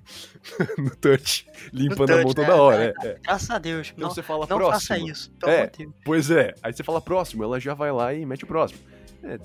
[0.78, 2.54] no touch, limpando a mão touch, toda né?
[2.54, 2.94] hora.
[3.02, 3.20] É, é.
[3.24, 3.92] Graças a Deus.
[3.96, 4.72] Então não você fala não próximo.
[4.74, 5.32] faça isso.
[5.40, 5.68] Pelo É.
[5.68, 5.94] Deus.
[6.04, 8.80] Pois é, aí você fala próximo, ela já vai lá e mete o próximo.
[9.24, 9.38] É,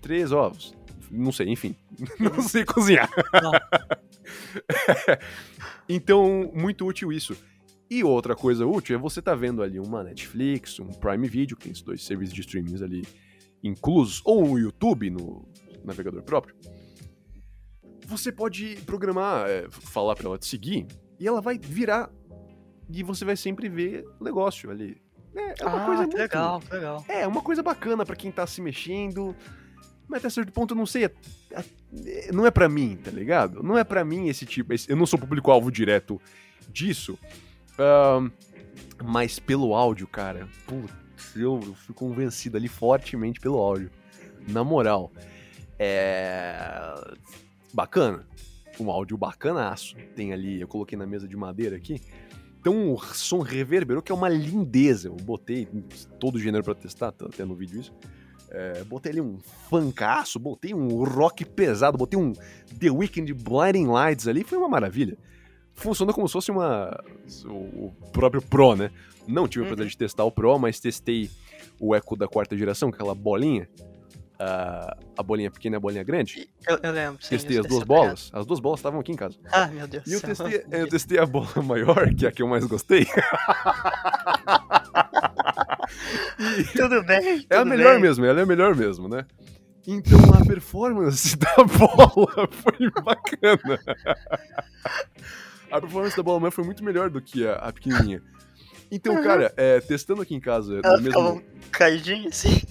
[0.00, 0.74] três ovos.
[1.10, 1.74] Não sei, enfim.
[2.18, 3.08] Não sei cozinhar.
[3.42, 3.52] Não.
[5.88, 7.36] então, muito útil isso.
[7.90, 11.64] E outra coisa útil é você tá vendo ali uma Netflix, um Prime Video, que
[11.64, 13.06] tem esses dois serviços de streamings ali
[13.62, 15.48] inclusos, ou o YouTube no
[15.84, 16.54] navegador próprio.
[18.06, 20.86] você pode programar, é, falar pra ela te seguir,
[21.18, 22.10] e ela vai virar.
[22.90, 24.96] E você vai sempre ver o negócio ali.
[25.34, 26.16] É, é uma ah, coisa muito.
[26.16, 27.04] legal, legal.
[27.06, 29.36] É, uma coisa bacana pra quem tá se mexendo.
[30.08, 31.10] Mas até certo ponto, eu não sei.
[32.32, 33.62] Não é pra mim, tá ligado?
[33.62, 34.72] Não é pra mim esse tipo.
[34.72, 36.20] esse- eu não sou público-alvo direto
[36.70, 37.18] disso.
[37.78, 38.30] Ahn,
[39.04, 40.92] mas pelo áudio, cara, putz,
[41.36, 43.90] eu, eu fui convencido ali fortemente pelo áudio.
[44.48, 45.12] Na moral.
[45.78, 46.94] É.
[47.72, 48.26] Bacana.
[48.80, 49.96] Um áudio bacanaço.
[50.14, 52.00] Tem ali, eu coloquei na mesa de madeira aqui.
[52.60, 55.08] Então o som reverberou, que é uma lindeza.
[55.08, 55.66] Eu botei
[56.18, 57.92] todo o gênero pra testar, tá até no vídeo isso.
[58.50, 62.32] É, botei ali um funkaço, botei um rock pesado, botei um
[62.78, 65.16] The Weeknd Blinding Lights ali, foi uma maravilha.
[65.74, 66.98] Funciona como se fosse uma.
[67.46, 68.90] o, próprio Pro, né?
[69.26, 69.74] Não tive a Uhum.
[69.74, 71.30] prazer de testar o Pro, mas testei
[71.78, 73.68] o Echo da quarta geração, aquela bolinha.
[74.40, 76.48] ah, a bolinha pequena e a bolinha grande.
[76.66, 77.22] Eu, eu lembro.
[77.22, 78.30] sim, testei as duas bolas.
[78.32, 79.36] As duas bolas estavam aqui em casa.
[79.52, 82.40] Ah, meu Deus E eu testei, eu testei a bola maior, que é a que
[82.42, 83.04] eu mais gostei.
[86.76, 87.46] Tudo bem.
[87.50, 88.02] É a melhor bem.
[88.02, 89.24] mesmo, ela é a melhor mesmo, né?
[89.86, 93.80] Então a performance da bola foi bacana.
[95.70, 98.22] A performance da bola foi muito melhor do que a, a pequenininha.
[98.90, 101.42] Então, cara, é, testando aqui em casa, Ela mesmo...
[101.70, 102.60] caidinha assim.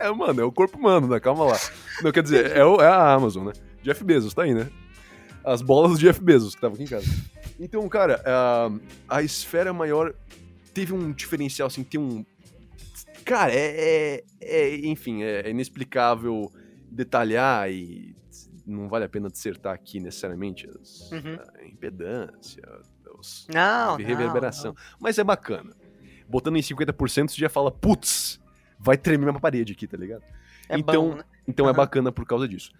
[0.00, 1.20] É, mano, é o corpo humano, né?
[1.20, 1.56] Calma lá.
[2.02, 3.52] Não, quer dizer, é, o- é a Amazon, né?
[3.84, 4.68] Jeff Bezos, tá aí, né?
[5.44, 7.06] As bolas do Jeff Bezos, que tava aqui em casa.
[7.60, 8.68] Então, cara, a,
[9.08, 10.12] a esfera maior
[10.74, 12.24] teve um diferencial, assim, tem um...
[13.24, 14.16] Cara, é...
[14.16, 16.50] é- é- enfim, é inexplicável
[16.90, 18.14] detalhar e
[18.66, 21.36] não vale a pena dissertar aqui necessariamente as, Uhum.
[21.36, 22.62] a impedância,
[23.18, 24.74] os, Não, de não, reverberação.
[25.00, 25.74] Mas é bacana.
[26.28, 28.40] Botando em 50%, você já fala, putz,
[28.78, 30.22] vai tremer uma parede aqui, tá ligado?
[30.68, 31.24] É então, bom, né?
[31.46, 31.76] então é Aham.
[31.76, 32.70] bacana por causa disso.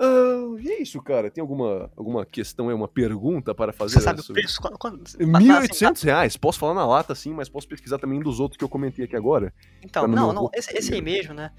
[0.00, 1.30] Ah, e é isso, cara.
[1.30, 3.94] Tem alguma, alguma questão aí, uma pergunta para fazer?
[3.94, 4.60] Você sabe o sobre- preço?
[4.60, 6.36] Quando, quando, R$ assim, 1.800 reais.
[6.36, 9.16] Posso falar na lata, sim, mas posso pesquisar também dos outros que eu comentei aqui
[9.16, 9.52] agora.
[9.82, 11.50] Então, tá não, não, esse, esse aí mesmo, né?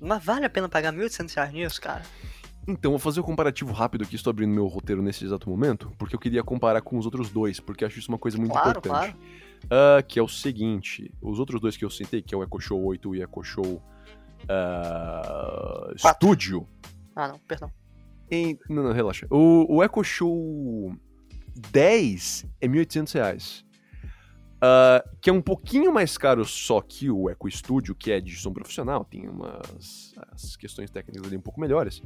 [0.00, 2.02] Mas vale a pena pagar 1.800 reais nisso, cara?
[2.66, 4.14] Então, vou fazer um comparativo rápido aqui.
[4.14, 7.58] Estou abrindo meu roteiro nesse exato momento, porque eu queria comparar com os outros dois,
[7.58, 8.92] porque acho isso uma coisa muito Claro, importante.
[9.16, 9.16] claro.
[9.68, 12.60] Ah, que é o seguinte: os outros dois que eu citei, que é o Echo
[12.60, 13.82] Show 8 e Echo Show
[16.00, 16.14] Quatro.
[16.28, 16.68] Studio.
[17.14, 17.70] Ah, não, perdão.
[18.30, 19.26] Em, não, não, relaxa.
[19.30, 20.96] O, o Echo Show
[21.70, 23.64] 10 é 1.800 reais.
[24.64, 28.36] Ah, que é um pouquinho mais caro só que o Echo Studio, que é de
[28.36, 32.00] som profissional, tem umas as questões técnicas ali um pouco melhores.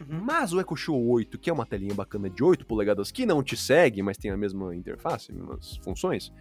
[0.00, 0.22] Uhum.
[0.22, 3.42] Mas o Echo Show 8, que é uma telinha bacana de 8 polegadas, que não
[3.42, 6.32] te segue, mas tem a mesma interface, as mesmas funções,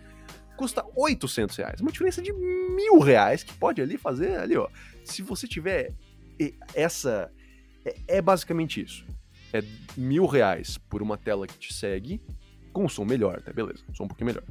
[0.55, 1.81] custa 800 reais.
[1.81, 4.69] Uma diferença de mil reais que pode ali fazer ali, ó.
[5.03, 5.93] Se você tiver
[6.73, 7.29] essa...
[7.87, 9.05] É, é basicamente isso.
[9.53, 9.63] É
[9.95, 12.21] mil reais por uma tela que te segue,
[12.73, 13.53] com um som melhor, tá?
[13.53, 14.43] Beleza, som um pouquinho melhor.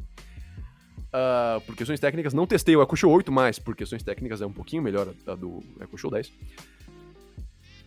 [1.13, 4.47] Ah, por questões técnicas, não testei o Echo Show 8, mas por questões técnicas é
[4.47, 6.33] um pouquinho melhor a, a do Echo Show 10.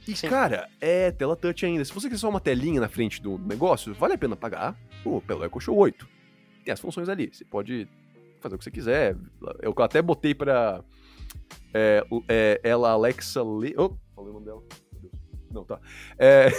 [0.08, 0.28] E, Sim.
[0.28, 1.84] cara, é tela touch ainda.
[1.84, 5.22] Se você quiser só uma telinha na frente do negócio, vale a pena pagar pô,
[5.22, 6.08] pelo Echo Show 8.
[6.64, 7.30] Tem as funções ali.
[7.32, 7.88] Você pode
[8.40, 9.16] fazer o que você quiser.
[9.62, 10.84] Eu até botei pra
[11.74, 13.76] é, é, ela, Alexa, Le...
[13.78, 14.64] Oh, falei o nome dela.
[15.52, 15.80] Não, tá.
[16.18, 16.50] É,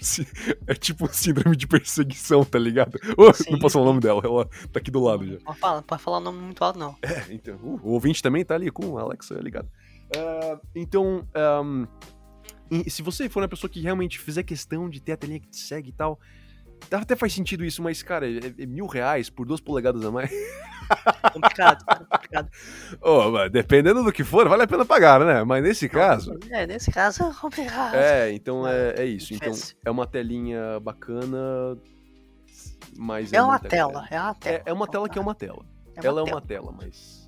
[0.66, 2.98] é tipo síndrome de perseguição, tá ligado?
[3.16, 5.32] Oh, não posso falar o nome dela, ela tá aqui do lado já.
[5.34, 6.96] Não pode falar, pode falar o nome muito alto, não.
[7.02, 9.68] É, então, uh, o ouvinte também tá ali com a Alexa ligado.
[10.16, 11.86] Ah, então, ahm,
[12.70, 15.48] e se você for uma pessoa que realmente fizer questão de ter a telinha que
[15.48, 16.18] te segue e tal,
[16.90, 20.30] até faz sentido isso, mas, cara, é, é mil reais por duas polegadas a mais.
[21.32, 22.50] Complicado, cara, complicado.
[23.00, 25.44] Oh, dependendo do que for, vale a pena pagar, né?
[25.44, 26.36] Mas nesse caso.
[26.50, 27.94] É, nesse caso é complicado.
[27.94, 29.32] É, então é, é isso.
[29.32, 29.52] Então
[29.84, 31.78] é uma telinha bacana,
[32.98, 33.32] mas.
[33.32, 34.56] É uma muita tela, é uma tela.
[34.56, 35.64] É, é uma tela que é uma tela.
[35.96, 36.36] É Ela é tela.
[36.36, 37.20] uma tela, mas.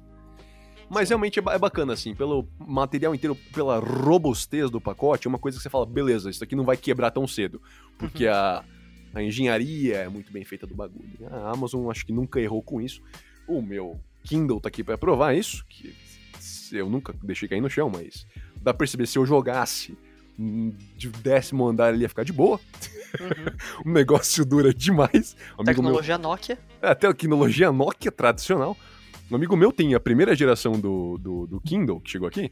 [0.90, 5.38] Mas realmente é é bacana, assim, pelo material inteiro, pela robustez do pacote, é uma
[5.38, 7.62] coisa que você fala, beleza, isso aqui não vai quebrar tão cedo.
[7.96, 8.34] Porque Uhum.
[8.34, 8.64] a,
[9.14, 11.08] a engenharia é muito bem feita do bagulho.
[11.30, 13.02] A Amazon acho que nunca errou com isso.
[13.46, 15.94] O meu Kindle tá aqui pra provar isso, que
[16.72, 19.96] eu nunca deixei cair no chão, mas dá pra perceber se eu jogasse
[20.96, 22.58] de décimo andar ele ia ficar de boa.
[23.20, 23.52] Uhum.
[23.84, 25.36] O negócio dura demais.
[25.58, 26.58] Um amigo meu Tecnologia Nokia.
[26.80, 28.76] é, a tecnologia Nokia tradicional.
[29.30, 32.50] Um amigo meu tem a primeira geração do, do, do Kindle, que chegou aqui.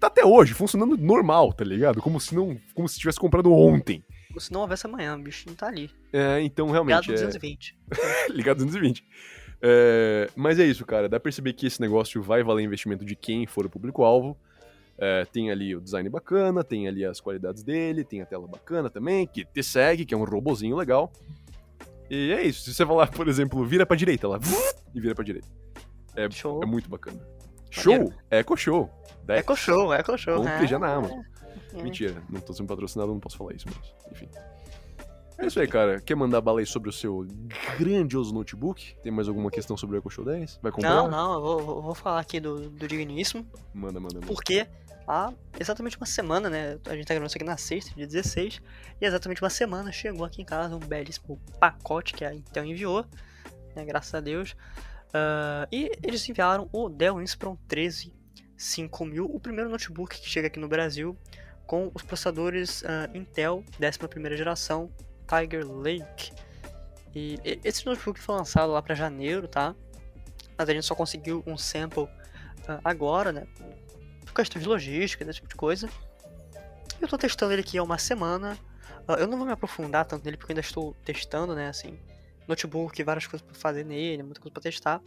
[0.00, 2.02] Tá até hoje, funcionando normal, tá ligado?
[2.02, 2.58] Como se não.
[2.74, 4.02] Como se tivesse comprado ontem.
[4.38, 5.90] Se não houvesse amanhã, o bicho não tá ali.
[6.12, 7.10] É, então Ligado realmente.
[7.10, 7.78] É, 220.
[8.30, 9.04] ligado 220.
[9.60, 11.08] É, mas é isso, cara.
[11.08, 14.36] Dá pra perceber que esse negócio vai valer investimento de quem for o público-alvo.
[14.98, 18.88] É, tem ali o design bacana, tem ali as qualidades dele, tem a tela bacana
[18.88, 21.12] também, que te segue, que é um robozinho legal.
[22.10, 22.62] E é isso.
[22.62, 24.40] Se você falar, por exemplo, vira pra direita, ela
[24.94, 25.48] e vira pra direita.
[26.14, 27.20] É, é muito bacana.
[27.70, 28.12] Show!
[28.30, 28.90] Eco Show.
[29.24, 29.40] Dez.
[29.40, 30.36] Eco Show, Eco Show.
[30.36, 30.66] Compre é.
[30.66, 31.20] já na Amazon.
[31.74, 31.82] É.
[31.82, 34.28] Mentira, não tô sendo patrocinado, não posso falar isso, mas enfim.
[35.38, 36.00] É isso aí, cara.
[36.00, 37.26] Quer mandar bala aí sobre o seu
[37.78, 38.96] grandioso notebook?
[39.02, 40.60] Tem mais alguma questão sobre o Echo Show 10?
[40.62, 40.88] Vai comprar?
[40.94, 44.26] Não, não, eu vou, vou- falar aqui do, do Digníssimo, Manda, manda, manda.
[44.26, 44.66] porque
[45.06, 46.78] há exatamente uma semana, né?
[46.86, 48.62] A gente tá gravando isso aqui na sexta, dia 16,
[48.98, 53.04] e exatamente uma semana chegou aqui em casa um belíssimo pacote que a Intel enviou,
[53.74, 53.84] né?
[53.84, 54.56] Graças a Deus.
[55.12, 58.10] Ah, e eles enviaram o Dell Inspiron 13
[58.56, 61.14] 5000, o primeiro notebook que chega aqui no Brasil
[61.66, 64.90] com os processadores ah, Intel 11ª geração
[65.26, 66.32] Tiger Lake.
[67.14, 69.74] E esse notebook foi lançado lá para janeiro, tá?
[70.56, 72.08] Mas a gente só conseguiu um sample
[72.68, 73.46] ah, agora, né?
[74.24, 75.88] Por questão de logística, desse tipo de coisa.
[77.00, 78.56] Eu tô testando ele aqui há uma semana.
[79.08, 81.68] Ah, eu não vou me aprofundar tanto nele porque ainda estou testando, né?
[81.68, 81.98] Assim,
[82.46, 85.02] notebook, várias coisas pra fazer nele, muita coisa pra testar.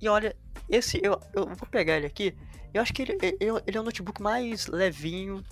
[0.00, 0.34] E olha,
[0.68, 2.36] esse eu, eu vou pegar ele aqui.
[2.72, 5.44] Eu acho que ele, ele, ele é o notebook mais levinho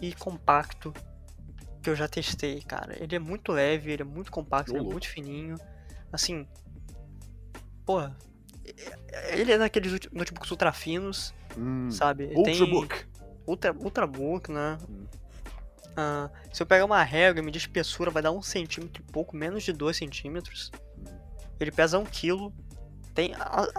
[0.00, 0.92] e compacto
[1.82, 2.96] que eu já testei, cara.
[3.02, 5.56] Ele é muito leve, ele é muito compacto, ele é muito fininho.
[6.12, 6.46] Assim,
[7.84, 8.16] porra,
[9.30, 12.30] ele é daqueles notebooks ultra finos, Hum, sabe?
[12.34, 13.06] Ultrabook.
[13.46, 14.78] Ultra, ultrabook, né?
[14.88, 15.06] Hum.
[15.96, 19.36] Ah, se eu pegar uma régua e medir espessura, vai dar um centímetro e pouco,
[19.36, 20.70] menos de 2 centímetros.
[20.98, 21.18] Hum.
[21.58, 22.52] Ele pesa um quilo.
[23.14, 23.32] Tem,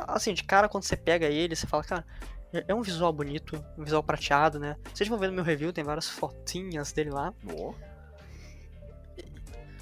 [0.07, 2.05] assim, de cara, quando você pega ele, você fala, cara,
[2.53, 4.75] é é um visual bonito, um visual prateado, né?
[4.93, 7.33] Vocês vão ver no meu review, tem várias fotinhas dele lá.
[7.57, 7.73] Ó,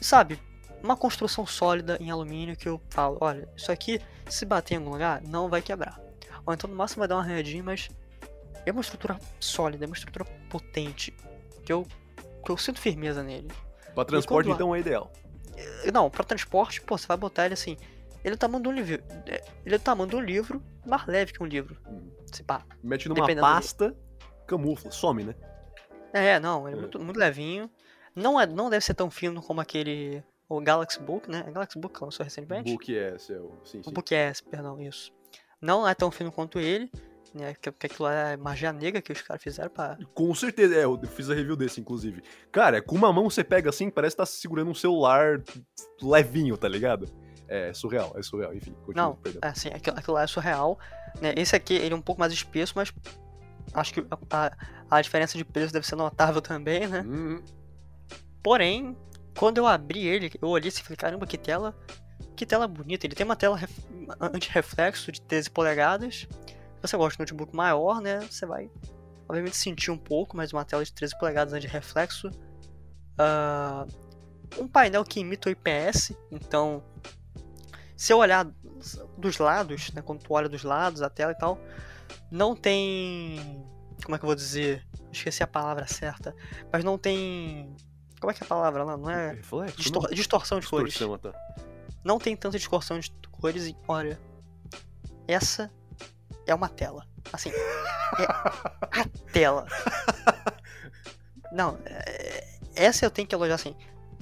[0.02, 0.40] Sabe,
[0.82, 4.92] uma construção sólida em alumínio que eu falo, olha, isso aqui, se bater em algum
[4.92, 6.00] lugar, não vai quebrar.
[6.46, 7.90] Ou então no máximo vai dar uma arranhadinha, mas
[8.66, 11.14] é uma estrutura sólida, é uma estrutura potente.
[11.66, 11.86] Que eu,
[12.46, 13.50] que eu sinto firmeza nele.
[13.94, 15.12] Pra transporte, quando- então, é ideal.
[15.94, 17.76] Não, pra transporte, pô, você vai botar ele assim.
[18.24, 19.04] Ele é o tamanho de um livro.
[19.28, 21.78] é, Ele é o tamanho de um livro, mais leve que um livro.
[21.88, 22.10] Hum.
[22.32, 22.64] Se pá.
[22.84, 23.96] Mete numa Dependendo do- pasta,
[24.48, 25.36] camufla, some, né?
[26.14, 26.82] É, não, ele é É.
[26.82, 27.70] muito, muito levinho.
[28.16, 30.24] Não, é, não deve ser tão fino como aquele.
[30.48, 31.44] O Galaxy Book, né?
[31.48, 32.72] É Galaxy Book que lançou recentemente?
[32.72, 33.60] Book é, seu.
[33.64, 33.92] Sim, O sim.
[33.94, 35.12] Book S, perdão, isso.
[35.62, 36.92] Não é tão fino quanto ele,
[37.36, 37.54] né?
[37.54, 39.96] Que, que aquilo é magia negra que os caras fizeram pra.
[40.16, 42.24] Com certeza, é, eu fiz a review desse, inclusive.
[42.52, 45.40] Cara, com uma mão você pega assim, parece que tá segurando um celular
[46.02, 47.08] levinho, tá ligado?
[47.52, 48.74] É surreal, é surreal, enfim.
[48.86, 49.40] Continua, Não, perdão.
[49.44, 50.78] Assim, aquilo, aquilo lá é surreal.
[51.20, 51.34] Né?
[51.36, 52.94] Esse aqui, ele é um pouco mais espesso, mas
[53.74, 54.52] acho que a,
[54.90, 57.02] a diferença de preço deve ser notável também, né?
[57.06, 57.42] Hum,
[58.44, 58.96] Porém,
[59.38, 61.76] quando eu abri ele, eu olhei assim e falei, caramba, que tela,
[62.36, 63.06] que tela bonita.
[63.06, 63.86] Ele tem uma tela ref-
[64.20, 66.28] anti-reflexo de 13 polegadas.
[66.76, 68.70] Se você gosta de notebook maior, né, você vai
[69.28, 72.32] obviamente sentir um pouco, mas uma tela de 13 polegadas anti-reflexo.
[73.18, 73.86] Ah,
[74.58, 76.82] um painel que imita o IPS, então
[78.00, 78.46] se eu olhar
[79.18, 81.60] dos lados, né, quando tu olha dos lados a tela e tal,
[82.32, 83.62] não tem,
[84.06, 84.88] como é que eu vou dizer?
[85.12, 86.34] Esqueci a palavra certa,
[86.72, 87.76] mas não tem
[88.22, 88.96] como é que é a palavra lá?
[88.96, 90.10] Não é reflexo, distor- não?
[90.12, 90.94] distorção de cores.
[90.94, 91.38] Distorção, tá.
[92.02, 94.18] Não tem tanta distorção de cores e olha,
[95.28, 95.70] essa
[96.48, 97.06] é uma tela.
[97.34, 99.68] Assim, é a tela.
[101.52, 103.76] Não, é- essa eu tenho que elogiar assim.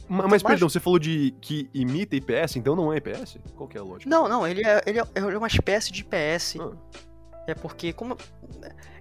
[0.10, 3.38] Ma- Mas, mais- perdão, você falou de que imita IPS, então não é IPS?
[3.56, 4.10] Qual que é a lógica?
[4.10, 6.56] Não, não, ele é, ele é, é uma espécie de IPS.
[6.60, 6.72] Ah.
[7.48, 8.18] É porque como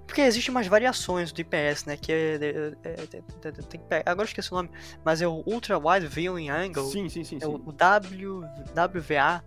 [0.07, 1.97] porque existem umas variações do IPS, né?
[1.97, 4.71] Que é, é- é- tem- tem- agora eu esqueci o nome,
[5.05, 6.89] mas é o Ultra Wide Viewing Angle.
[6.91, 7.37] Sim, sim, sim.
[7.37, 7.47] É sim.
[7.67, 8.41] o, W,
[8.73, 9.43] WVA.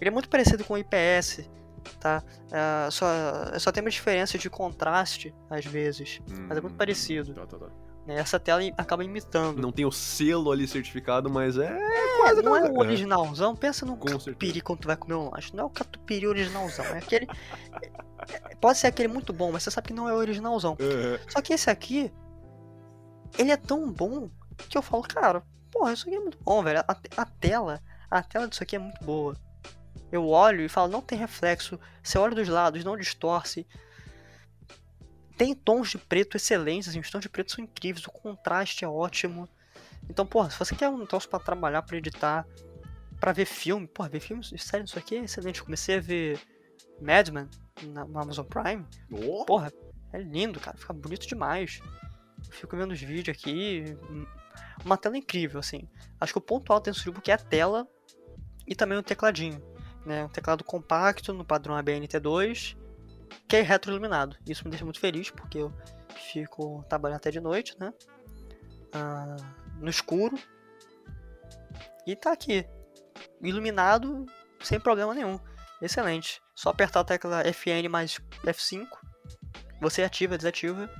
[0.00, 1.48] Ele é muito parecido com o IPS,
[2.00, 2.24] tá?
[2.50, 3.06] Ah, só,
[3.60, 6.20] só tem uma diferença de contraste, às vezes.
[6.48, 7.32] mas é muito Hum, parecido.
[7.32, 7.66] Tá, tá, tá.
[8.06, 8.16] Né?
[8.16, 9.60] Essa tela acaba imitando.
[9.60, 11.76] Não tem o selo ali certificado, mas é.
[11.76, 13.54] É, não é o originalzão.
[13.56, 15.54] Pensa no Com catupiry quando tu vai comer um lanche.
[15.54, 16.84] Não é o catupiry originalzão.
[16.86, 17.26] É aquele.
[17.82, 20.76] é- Pode ser aquele muito bom, mas você sabe que não é o originalzão.
[20.78, 22.12] É, Só que esse aqui.
[23.38, 24.28] Ele é tão bom
[24.68, 26.80] que eu falo, cara, porra, isso aqui é muito bom, velho.
[26.80, 27.80] A, a tela.
[28.10, 29.36] A tela disso aqui é muito boa.
[30.10, 31.78] Eu olho e falo, não tem reflexo.
[32.02, 33.66] Você olha dos lados, não distorce.
[35.40, 38.88] Tem tons de preto excelentes, assim, os tons de preto são incríveis, o contraste é
[38.88, 39.48] ótimo.
[40.06, 42.46] Então, porra, se você quer um troço pra trabalhar, pra editar,
[43.18, 45.62] pra ver filme, porra, ver filmes, sério, isso aqui é excelente.
[45.62, 46.38] Comecei a ver
[47.00, 47.48] Mad Men
[47.84, 48.84] na, no Amazon Prime.
[49.10, 49.72] Ó, Porra,
[50.12, 51.80] é lindo, cara, fica bonito demais.
[52.50, 53.96] Fico vendo os vídeos aqui.
[54.10, 54.26] hum,
[54.84, 55.88] Uma tela incrível, assim.
[56.20, 57.88] Acho que o ponto alto desse jogo é a tela
[58.66, 59.62] e também o tecladinho.
[60.04, 60.22] Né?
[60.22, 62.76] Um teclado compacto no padrão ABNT2,
[63.48, 64.36] que é retroiluminado.
[64.46, 65.72] Isso me deixa muito feliz, porque eu,
[66.20, 67.92] fico trabalhando até de noite, né?
[68.92, 69.36] Ah,
[69.78, 70.38] no escuro.
[72.06, 72.66] E tá aqui.
[73.42, 74.26] Iluminado,
[74.62, 75.38] sem problema nenhum.
[75.80, 76.40] Excelente.
[76.54, 78.86] Só apertar a tecla FN mais F5.
[79.80, 80.90] Você ativa, desativa.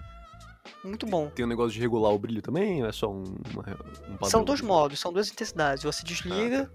[0.83, 1.29] Muito bom.
[1.31, 2.83] Tem um negócio de regular o brilho também?
[2.83, 3.63] Ou é só um, uma,
[4.09, 4.31] um padrão?
[4.31, 5.85] São dois modos, são duas intensidades.
[5.85, 6.71] Você desliga,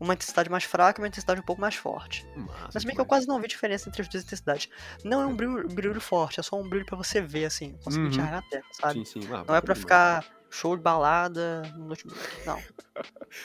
[0.00, 2.26] uma intensidade mais fraca e uma intensidade um pouco mais forte.
[2.34, 4.68] Massa Mas bem que eu quase não vi diferença entre as duas intensidades.
[5.04, 8.04] Não é um brilho, brilho forte, é só um brilho pra você ver, assim, conseguir
[8.04, 8.10] Uhum.
[8.10, 9.04] enxergar a tela, sabe?
[9.06, 9.28] Sim, sim.
[9.32, 9.78] Ah, Não é pra demais.
[9.80, 11.94] ficar show de balada no
[12.46, 12.58] não.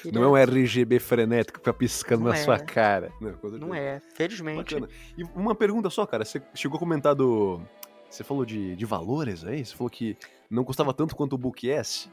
[0.03, 2.43] Ele Não é um RGB frenético fica piscando Não na é.
[2.43, 3.11] sua cara.
[3.21, 4.73] Não, Não é, felizmente.
[4.75, 4.91] Bacana.
[5.17, 6.25] E uma pergunta só, cara.
[6.25, 7.61] Você chegou a comentar do.
[8.09, 9.63] Você falou de, de valores aí?
[9.65, 10.17] Você falou que
[10.49, 12.09] não custava tanto quanto o Book S?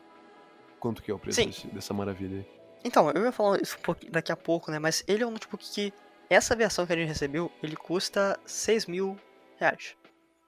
[0.80, 2.46] Quanto que é o preço desse- dessa maravilha aí?
[2.84, 4.78] Então, eu ia falar isso um daqui a pouco, né?
[4.78, 5.92] Mas ele é um notebook que,
[6.28, 9.16] essa versão que a gente recebeu, ele custa 6 mil
[9.58, 9.96] reais.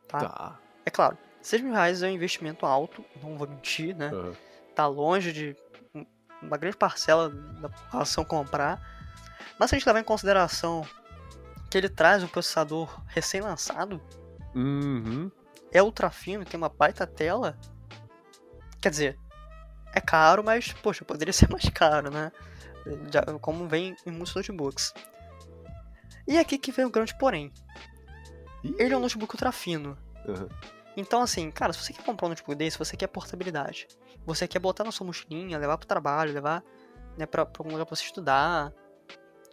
[0.08, 0.18] Tá?
[0.28, 0.58] Tá.
[0.84, 4.10] É claro, 6 mil reais é um investimento alto, não vou mentir, né?
[4.12, 4.34] Aham.
[4.74, 5.56] tá longe de
[5.94, 6.04] um-
[6.42, 8.80] uma grande parcela da população comprar.
[9.56, 10.84] Mas se a gente levar em consideração
[11.70, 14.02] que ele traz um processador recém-lançado,
[14.52, 15.30] Uhum.
[15.70, 17.56] é ultra fino, tem uma baita tela,
[18.80, 19.16] quer dizer,
[19.94, 22.30] é caro, mas, poxa, poderia ser mais caro, né?
[23.12, 24.92] Já- como vem em muitos notebooks.
[26.26, 27.52] E aqui que vem o grande porém.
[28.78, 29.96] Ele é um notebook ultra fino.
[30.28, 30.48] Aham.
[30.96, 33.88] Então, assim, cara, se você quer comprar um notebook desse, você quer portabilidade.
[34.24, 36.62] Você quer botar na sua mochilinha, levar pro trabalho, levar
[37.18, 38.72] né, pra, pra algum lugar pra você estudar.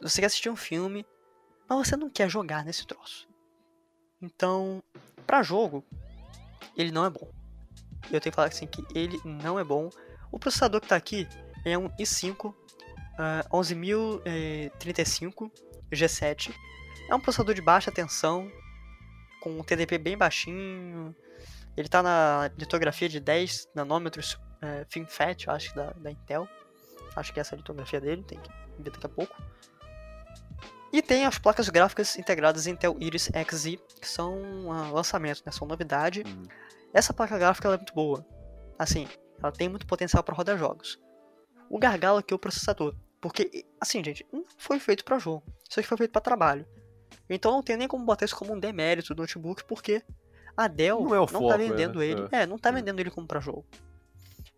[0.01, 1.05] Você quer assistir um filme,
[1.67, 3.27] mas você não quer jogar nesse troço.
[4.21, 4.81] Então,
[5.25, 5.83] pra jogo,
[6.77, 7.29] ele não é bom.
[8.11, 9.89] Eu tenho que falar assim que ele não é bom.
[10.32, 11.27] O processador que tá aqui
[11.65, 12.53] é um i5
[13.17, 15.51] ah, 11035
[15.91, 16.53] G7.
[17.09, 18.49] É um processador de baixa tensão,
[19.41, 21.15] com um TDP bem baixinho.
[21.75, 26.47] Ele tá na litografia de 10 nanômetros é, FinFET, eu acho, da, da Intel.
[27.15, 29.36] Acho que essa é a litografia dele, tem que ver daqui a pouco.
[30.93, 35.51] E tem as placas gráficas integradas Intel Iris Xe, que são um lançamento, né?
[35.51, 36.23] São novidade.
[36.25, 36.43] Uhum.
[36.93, 38.25] Essa placa gráfica é muito boa.
[38.77, 39.07] Assim,
[39.41, 40.99] ela tem muito potencial para rodar jogos.
[41.69, 42.95] O gargalo aqui é o processador.
[43.19, 45.43] Porque, assim, gente, não foi feito para jogo.
[45.69, 46.65] Isso aqui foi feito para trabalho.
[47.29, 50.03] Então não tem nem como botar isso como um demérito do notebook, porque
[50.55, 52.27] a Dell Não é o tá foco, vendendo é, ele.
[52.31, 52.41] é.
[52.41, 53.65] É, não tá vendendo ele como para jogo.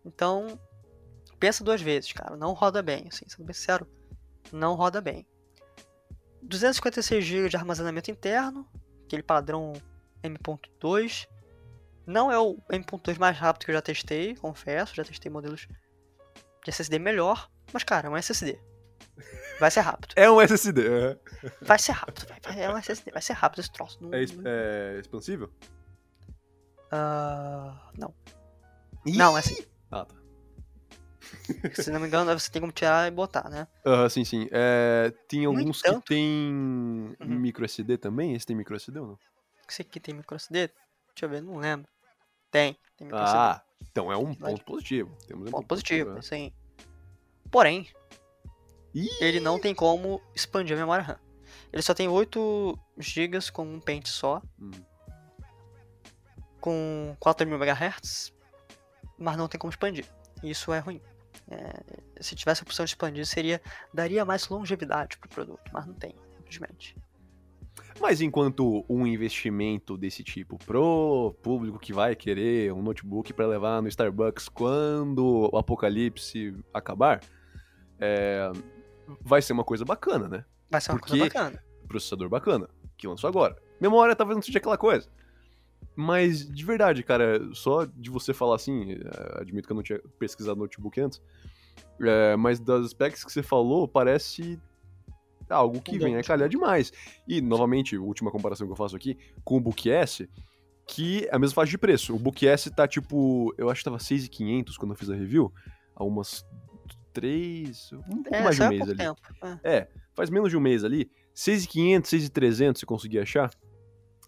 [0.04, 0.58] Então,
[1.38, 2.36] pensa duas vezes, cara.
[2.36, 3.86] Não roda bem, assim, sendo bem sincero.
[4.52, 5.26] Não roda bem.
[6.42, 8.68] 256 GB de armazenamento interno,
[9.04, 9.72] aquele padrão
[10.22, 11.26] M.2.
[12.06, 15.66] Não é o M.2 mais rápido que eu já testei, confesso, já testei modelos
[16.64, 18.58] de SSD melhor, mas cara, é um SSD.
[19.60, 20.12] Vai ser rápido.
[20.16, 20.82] É um SSD.
[20.86, 21.18] É,
[21.62, 23.98] Vai ser rápido, vai, é um SSD, vai ser rápido esse troço.
[24.02, 25.50] Não, é, es- é expansível?
[26.90, 28.14] Ah, não.
[29.06, 29.16] Ih!
[29.16, 29.64] Não, é assim.
[29.90, 30.14] Ah, tá.
[31.82, 33.66] Se não me engano, você tem como tirar e botar, né?
[33.86, 34.48] Aham, sim, sim.
[34.50, 36.52] É, tem alguns que tem
[37.20, 37.26] Uhum.
[37.26, 38.34] micro SD também?
[38.34, 39.18] Esse tem micro SD ou não?
[39.68, 40.68] Esse aqui tem micro SD?
[40.68, 41.88] Deixa eu ver, não lembro.
[42.54, 43.08] Tem, tem.
[43.10, 45.18] Ah, então é um ponto positivo.
[45.26, 46.20] Temos um Ponto positivo, né?
[46.20, 46.52] assim.
[47.50, 47.88] Porém,
[48.94, 49.08] Ih!
[49.20, 51.18] ele não tem como expandir a memória RAM.
[51.72, 54.70] Ele só tem 8 GB com um pente só, Hum.
[56.60, 58.32] com 4000 MHz,
[59.18, 60.06] mas não tem como expandir.
[60.40, 61.00] Isso é ruim.
[61.50, 63.60] É, se tivesse a opção de expandir, seria
[63.92, 66.96] daria mais longevidade pro produto, mas não tem, infelizmente.
[68.00, 73.80] Mas enquanto um investimento desse tipo pro público que vai querer um notebook para levar
[73.80, 77.20] no Starbucks quando o apocalipse acabar,
[77.98, 78.50] é,
[79.22, 80.44] vai ser uma coisa bacana, né?
[80.70, 81.64] Vai ser uma Porque- coisa bacana.
[81.86, 83.56] Processador bacana, que lançou agora.
[83.80, 85.08] Memória talvez não seja aquela coisa.
[85.94, 90.00] Mas, de verdade, cara, só de você falar assim, é, admito que eu não tinha
[90.18, 91.22] pesquisado notebook antes,
[92.00, 94.60] é, mas das specs que você falou, parece
[95.48, 96.92] algo que vem a calhar demais.
[97.26, 100.28] E, novamente, última comparação que eu faço aqui com o Book S,
[100.86, 102.14] que é a mesma faixa de preço.
[102.14, 105.52] O Book S tá tipo, eu acho que tava 6,500 quando eu fiz a review,
[105.94, 106.44] há umas
[107.12, 108.96] três, um pouco É, mais de um há mês ali.
[108.96, 109.20] tempo.
[109.62, 109.76] é.
[109.76, 111.10] É, faz menos de um mês ali.
[111.32, 113.50] 6,500, 6,300 se conseguir achar.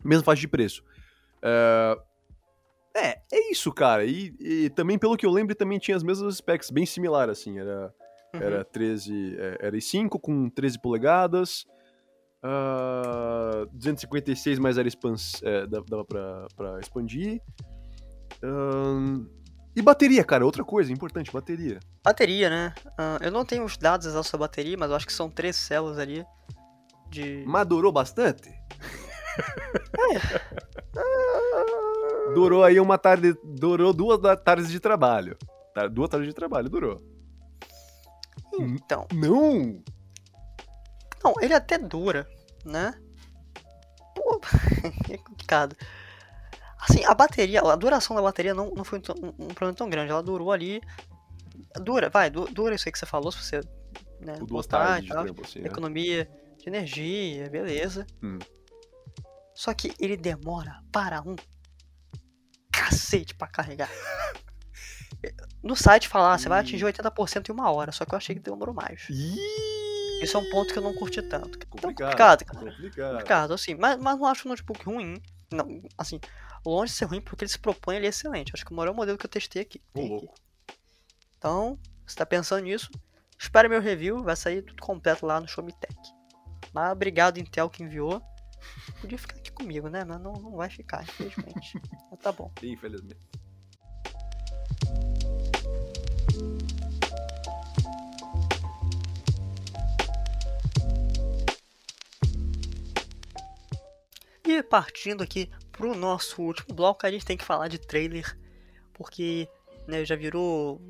[0.05, 0.83] Mesma faixa de preço.
[1.43, 1.99] É,
[2.95, 4.05] é, é isso, cara.
[4.05, 7.59] E, e também, pelo que eu lembro, também tinha as mesmas specs, bem similar, assim.
[7.59, 7.93] Era,
[8.37, 8.43] Uhum.
[8.43, 11.65] era 13, é, era i5 com 13 polegadas.
[12.43, 17.41] ah, 256 mais era expans, é, dava pra, pra expandir.
[18.43, 19.27] Ahn,
[19.75, 21.79] e bateria, cara, outra coisa importante, bateria.
[22.03, 22.75] Bateria, né?
[22.99, 25.57] Ah, eu não tenho os dados exatos da bateria, mas eu acho que são três
[25.57, 26.25] células ali.
[27.11, 27.45] De.
[27.47, 28.51] Madurou bastante?
[32.35, 33.35] Durou aí uma tarde.
[33.45, 35.37] Durou duas tardes de trabalho.
[35.93, 37.03] Duas tardes de trabalho, durou.
[38.59, 39.83] Então, Não!
[41.23, 42.29] não, ele até dura,
[42.65, 42.95] né?
[44.15, 44.41] Pô,
[45.11, 45.77] é complicado.
[46.79, 50.11] Assim, a bateria, a duração da bateria não, não foi um, um problema tão grande.
[50.13, 50.81] Ela durou ali.
[51.83, 53.61] Dura, vai, du- dura isso aí que você falou, se você.
[54.21, 55.25] Né, duas botar tardes e de tal.
[55.25, 55.67] trampo, assim, né?
[55.69, 58.07] economia de energia, beleza.
[58.23, 58.39] Hum.
[59.55, 61.35] Só que ele demora para um
[62.73, 63.91] cacete pra carregar.
[65.63, 68.35] No site falar, ah, você vai atingir 80% em uma hora, só que eu achei
[68.35, 69.09] que demorou mais.
[70.23, 71.57] Isso é um ponto que eu não curti tanto.
[71.57, 72.11] Então, Complicado.
[72.11, 72.71] complicado, cara.
[72.71, 73.11] complicado.
[73.13, 75.21] Complicado, assim, mas, mas não acho o notebook ruim.
[75.53, 76.21] Não, assim,
[76.65, 78.53] longe de ser ruim, porque ele se propõe ele é excelente.
[78.55, 79.81] Acho que o maior modelo que eu testei aqui.
[79.95, 80.35] Louco.
[81.39, 82.91] Então, se tá pensando nisso,
[83.39, 85.95] espere meu review, vai sair tudo completo lá no Show Me Tech.
[86.73, 88.23] Mas obrigado, Intel, que enviou.
[89.01, 90.05] Podia ficar aqui comigo, né?
[90.05, 91.81] Mas não, não vai ficar, infelizmente.
[92.11, 92.51] Mas tá bom.
[92.63, 93.21] Infelizmente.
[104.47, 108.39] E partindo aqui pro nosso último bloco, a gente tem que falar de trailer,
[108.95, 109.49] porque
[109.89, 110.81] né, já virou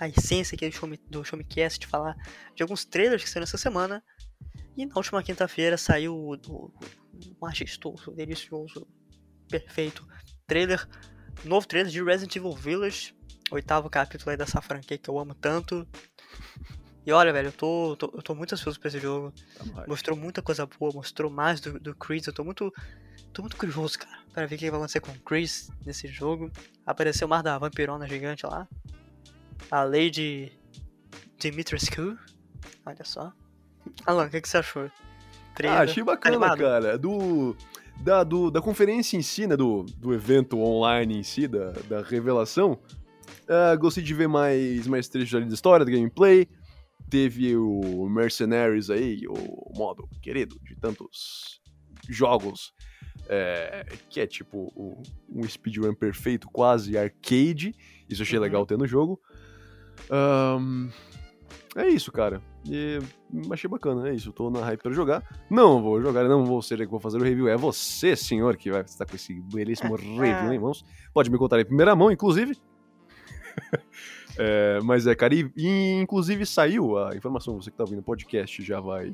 [0.00, 2.16] a essência aqui do, show Me, do Show Me Cast de falar
[2.56, 4.02] de alguns trailers que saíram essa semana.
[4.76, 8.86] E na última quinta-feira saiu o, o, o majestoso, delicioso,
[9.48, 10.06] perfeito
[10.48, 10.88] trailer,
[11.44, 13.14] novo trailer de Resident Evil Village,
[13.50, 15.86] oitavo capítulo aí dessa franquia que eu amo tanto.
[17.08, 19.32] E olha, velho, eu tô, tô- eu tô muito ansioso pra esse jogo.
[19.74, 19.84] Tá.
[19.88, 22.26] Mostrou muita coisa boa, mostrou mais do, do Chris.
[22.26, 22.70] Eu tô muito.
[23.32, 26.50] tô muito curioso, cara, para ver o que vai acontecer com o Chris nesse jogo.
[26.84, 28.68] Apareceu mais da vampirona gigante lá.
[29.70, 30.52] A Lady
[31.38, 32.18] Dimitrescu.
[32.84, 33.32] Olha só.
[34.04, 34.90] Alan, o que, que você achou?
[35.66, 36.58] Ah, achei bacana, animado?
[36.58, 36.98] cara.
[36.98, 37.56] Do,
[38.02, 39.56] da, do, da conferência em si, né?
[39.56, 42.78] Do, do evento online em si, da, da revelação.
[43.48, 46.46] Ah, gostei de ver mais, mais trechos ali da história, do gameplay.
[47.10, 51.60] Teve o Mercenaries aí, o modo querido de tantos
[52.08, 52.72] jogos.
[53.30, 54.72] é, que é tipo
[55.28, 57.74] um speedrun perfeito, quase arcade.
[58.08, 58.42] Isso eu achei Uhum.
[58.44, 59.20] legal ter no jogo.
[60.10, 60.88] Ahn,
[61.76, 62.40] é isso, cara.
[62.66, 62.98] E
[63.50, 64.32] achei bacana, é isso.
[64.32, 65.22] Tô na hype pra jogar.
[65.50, 67.48] Não vou jogar, não vou ser eu que vou fazer o review.
[67.48, 70.84] É você, senhor, que vai estar com esse belíssimo review em mãos.
[71.12, 72.56] Pode me contar em primeira mão, inclusive.
[74.40, 78.04] É, mas é, cara, e, e inclusive saiu a informação, você que tá ouvindo o
[78.04, 79.12] podcast já vai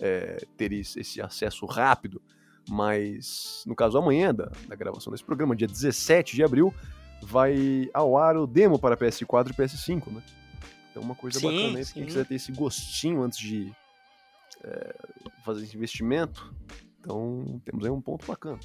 [0.00, 2.22] é, ter esse, acesso rápido.
[2.70, 6.72] Mas, no caso, amanhã da, da gravação desse programa, dia 17 de abril,
[7.22, 10.22] vai ao ar o demo para PS4 e PS5, né?
[10.90, 13.70] Então, uma coisa Sim, bacana aí, gente vai ter esse gostinho antes de
[14.62, 14.94] é,
[15.44, 16.54] fazer esse investimento.
[17.00, 18.58] Então, temos aí um ponto bacana.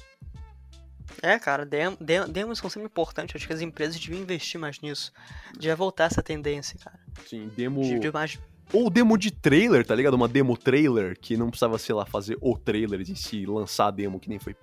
[1.22, 3.36] É, cara, dem- dem- demos são sempre importantes.
[3.36, 5.12] Acho que as empresas deviam investir mais nisso.
[5.54, 6.98] Devia voltar essa tendência, cara.
[7.26, 7.82] Sim, demo.
[7.82, 8.38] De, de mais.
[8.72, 10.14] Ou demo de trailer, tá ligado?
[10.14, 13.90] Uma demo trailer que não precisava, sei lá, fazer o trailer em si, lançar a
[13.90, 14.54] demo, que nem foi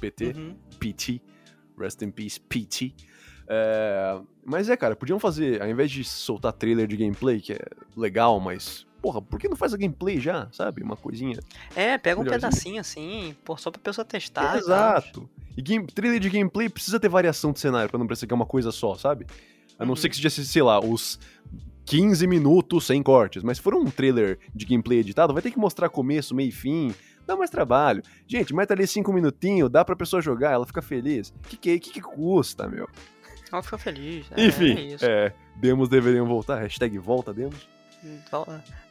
[0.00, 0.56] PT, Uhum.
[0.78, 1.20] PT.
[1.78, 2.92] Rest in peace, PT.
[3.48, 7.60] É, Mas é, cara, podiam fazer, ao invés de soltar trailer de gameplay, que é
[7.96, 8.86] legal, mas.
[9.00, 10.82] Porra, por que não faz a gameplay já, sabe?
[10.82, 11.38] Uma coisinha.
[11.76, 14.56] É, pega um pedacinho assim, pô, só pra pessoa testar.
[14.56, 15.28] Exato.
[15.56, 18.36] E game- trailer de gameplay precisa ter variação de cenário pra não parecer que é
[18.36, 19.26] uma coisa só, sabe?
[19.78, 19.96] A não Uhum.
[19.96, 21.18] ser que seja, sei lá, os
[21.84, 23.42] 15 minutos sem cortes.
[23.42, 26.52] Mas se for um trailer de gameplay editado, vai ter que mostrar começo, meio e
[26.52, 26.92] fim.
[27.26, 28.02] Dá mais trabalho.
[28.26, 31.32] Gente, meta ali 5 minutinhos, dá pra pessoa jogar, ela fica feliz.
[31.48, 32.88] Que que, que, que custa, meu?
[33.52, 34.28] Ela fica feliz.
[34.30, 34.46] né?
[34.46, 36.56] Enfim, É é, demos deveriam voltar.
[36.60, 37.66] Hashtag volta demos.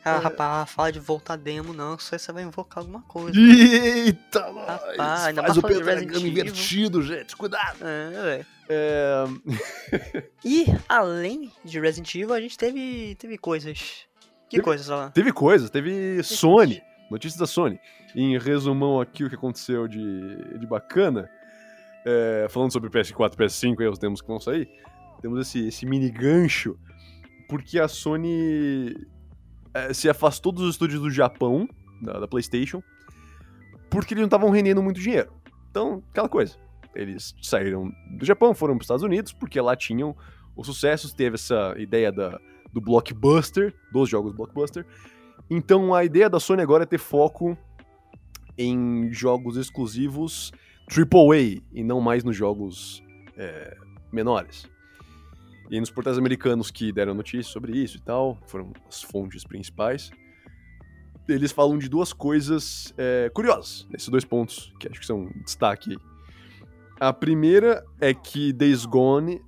[0.03, 3.37] Ah, rapaz, fala de voltar demo, não, só você vai invocar alguma coisa.
[3.39, 4.67] Eita, nós!
[4.67, 7.35] Rapaz, ainda Faz mais o pentagrama invertido, gente.
[7.35, 7.77] Cuidado!
[7.83, 8.45] É.
[8.69, 9.25] É...
[10.43, 14.05] E, além de Resident Evil, a gente teve, teve coisas.
[14.49, 15.11] Que Teve- coisas, Alan?
[15.11, 16.81] Teve coisa, teve Sony,
[17.11, 17.79] notícias da Sony.
[18.15, 21.29] Em resumão aqui o que aconteceu de, de bacana,
[22.05, 24.69] é, falando sobre PS4 e PS5, aí os demos que vão sair,
[25.21, 26.79] temos esse, esse mini gancho,
[27.47, 28.95] porque a Sony
[29.73, 31.67] é, se afastou dos estúdios do Japão,
[32.01, 32.81] da, da PlayStation,
[33.89, 35.31] porque eles não estavam rendendo muito dinheiro.
[35.69, 36.55] Então, aquela coisa.
[36.95, 40.15] Eles saíram do Japão, foram para os Estados Unidos, porque lá tinham
[40.55, 42.39] os sucessos, teve essa ideia da,
[42.73, 44.85] do blockbuster, dos jogos blockbuster.
[45.49, 47.57] Então a ideia da Sony agora é ter foco
[48.57, 50.51] em jogos exclusivos
[50.89, 53.03] AAA e não mais nos jogos
[53.37, 53.77] é,
[54.11, 54.67] menores.
[55.69, 60.09] E nos portais americanos que deram notícia sobre isso e tal, foram as fontes principais,
[61.27, 65.97] eles falam de duas coisas é, curiosas, nesses dois pontos, que acho que são destaque.
[66.99, 69.41] A primeira é que Days Gone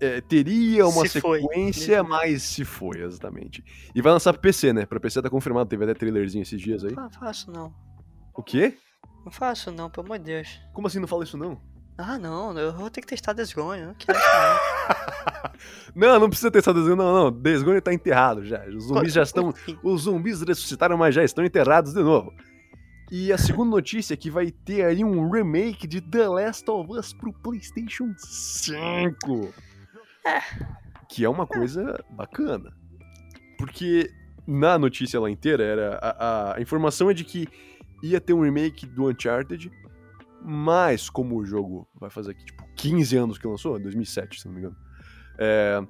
[0.00, 1.40] é, teria uma Se foi.
[1.40, 3.64] sequência, mas se foi, exatamente.
[3.94, 4.84] E vai lançar pra PC, né?
[4.84, 6.92] Pra PC tá confirmado, teve até trailerzinho esses dias aí.
[6.92, 7.72] Não faço não.
[8.34, 8.76] O quê?
[9.24, 10.60] Não faço não, pelo amor de Deus.
[10.74, 11.58] Como assim não fala isso não?
[11.98, 13.94] Ah, não, eu vou ter que testar Desgone, eu
[15.94, 16.28] não não.
[16.28, 17.32] Precisa ter essa desenho, não, não.
[17.32, 18.62] Days Gone tá enterrado já.
[18.66, 19.54] Os zumbis já estão.
[19.82, 22.32] Os zumbis ressuscitaram, mas já estão enterrados de novo.
[23.10, 26.90] E a segunda notícia é que vai ter aí um remake de The Last of
[26.92, 29.54] Us pro PlayStation 5.
[31.08, 32.72] Que é uma coisa bacana.
[33.56, 34.10] Porque
[34.46, 37.48] na notícia lá inteira era a, a- a informação é de que
[38.02, 39.70] ia ter um remake do Uncharted,
[40.46, 44.54] mas como o jogo vai fazer aqui tipo 15 anos que lançou, 2007, se não
[44.54, 44.76] me engano.
[45.38, 45.82] é,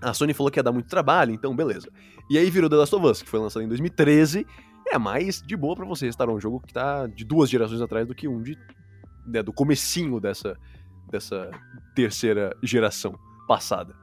[0.00, 1.90] a Sony falou que ia dar muito trabalho, então beleza.
[2.30, 4.46] E aí virou The Last of Us, que foi lançado em 2013.
[4.90, 8.06] É mais de boa pra você restaurar um jogo que tá de duas gerações atrás
[8.06, 8.56] do que um de
[9.26, 10.56] né, do comecinho dessa
[11.10, 11.50] dessa
[11.94, 13.94] terceira geração passada.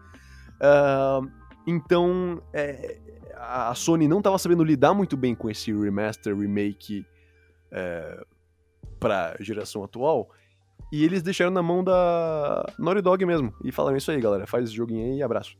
[0.59, 1.21] Ah,
[1.67, 2.99] então, é,
[3.35, 7.05] a a Sony não estava sabendo lidar muito bem com esse remaster, remake
[7.71, 8.25] é,
[8.99, 10.29] pra geração atual.
[10.91, 13.53] E eles deixaram na mão da Naughty Dog mesmo.
[13.63, 14.45] E falaram isso aí, galera.
[14.45, 15.57] Faz esse joguinho aí e abraço.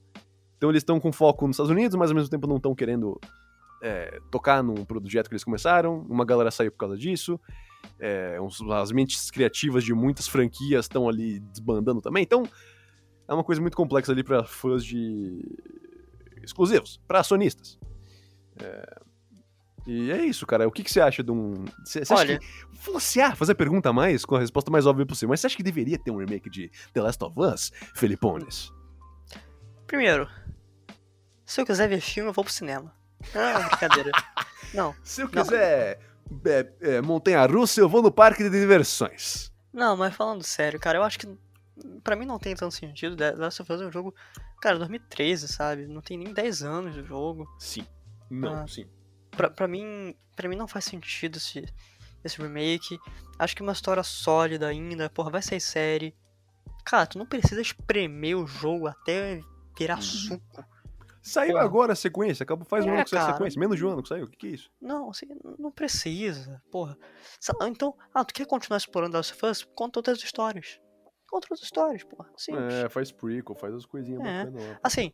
[0.58, 3.20] Então eles estão com foco nos Estados Unidos, mas ao mesmo tempo não estão querendo
[3.82, 6.00] é, tocar num projeto que eles começaram.
[6.10, 7.40] Uma galera saiu por causa disso.
[8.00, 12.24] É, uns- as mentes criativas de muitas franquias estão ali desbandando também.
[12.24, 12.44] Então
[13.28, 15.40] é uma coisa muito complexa ali para fãs de
[16.44, 17.78] exclusivos, para acionistas.
[18.62, 19.00] É,
[19.88, 20.68] E é isso, cara.
[20.68, 21.64] O que, que você acha de um.
[21.84, 22.48] Você, você acha Olha, que.
[22.92, 25.56] Você ah, fazer a pergunta mais com a resposta mais óbvia possível, mas você acha
[25.58, 28.72] que deveria ter um remake de The Last of Us, Felipones?
[29.88, 30.28] primeiro,
[31.46, 32.94] se eu quiser ver filme, eu vou pro cinema.
[33.34, 34.12] Não, brincadeira.
[34.74, 36.00] não, Se eu quiser
[36.46, 39.52] é, é, montanha russa, eu vou no parque de diversões.
[39.72, 41.28] não, mas falando sério, cara, eu acho que
[42.04, 43.16] pra mim não tem tanto sentido.
[43.16, 44.14] The Last of Us é um jogo,
[44.62, 45.88] cara, 2013, sabe?
[45.88, 47.48] Não tem nem 10 anos do jogo.
[47.60, 47.86] Sim.
[48.30, 48.68] Não, Ah.
[48.68, 48.88] sim.
[49.36, 51.66] Pra, pra mim, para mim não faz sentido esse,
[52.24, 52.98] esse remake.
[53.38, 56.16] Acho que uma história sólida ainda, porra, vai sair série.
[56.86, 59.42] Cara, tu não precisa espremer o jogo até
[59.78, 60.02] virar Uhum.
[60.02, 60.66] suco.
[61.22, 61.66] Saiu Porra.
[61.66, 63.90] agora a sequência, acabou faz um É, ano que saiu a sequência, menos de um
[63.90, 64.70] ano que saiu, o que, que é isso?
[64.80, 65.26] Não, assim,
[65.58, 66.96] não precisa, porra.
[67.64, 69.64] Então, ah, tu quer continuar explorando The Last of Us?
[69.76, 70.80] Conta outras histórias.
[71.28, 72.30] Conta outras histórias, porra.
[72.38, 72.72] Simples.
[72.76, 74.46] É, faz prequel, faz as coisinhas É.
[74.46, 74.78] bacanas.
[74.84, 75.12] Assim,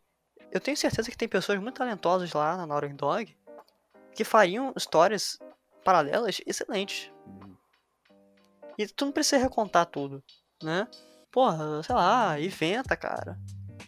[0.52, 3.34] eu tenho certeza que tem pessoas muito talentosas lá na Naughty Dog
[4.16, 5.38] que fariam histórias
[5.84, 7.12] paralelas excelentes.
[8.78, 10.24] E tu não precisa recontar tudo,
[10.64, 10.88] né?
[11.32, 13.38] Porra, sei lá, inventa, cara.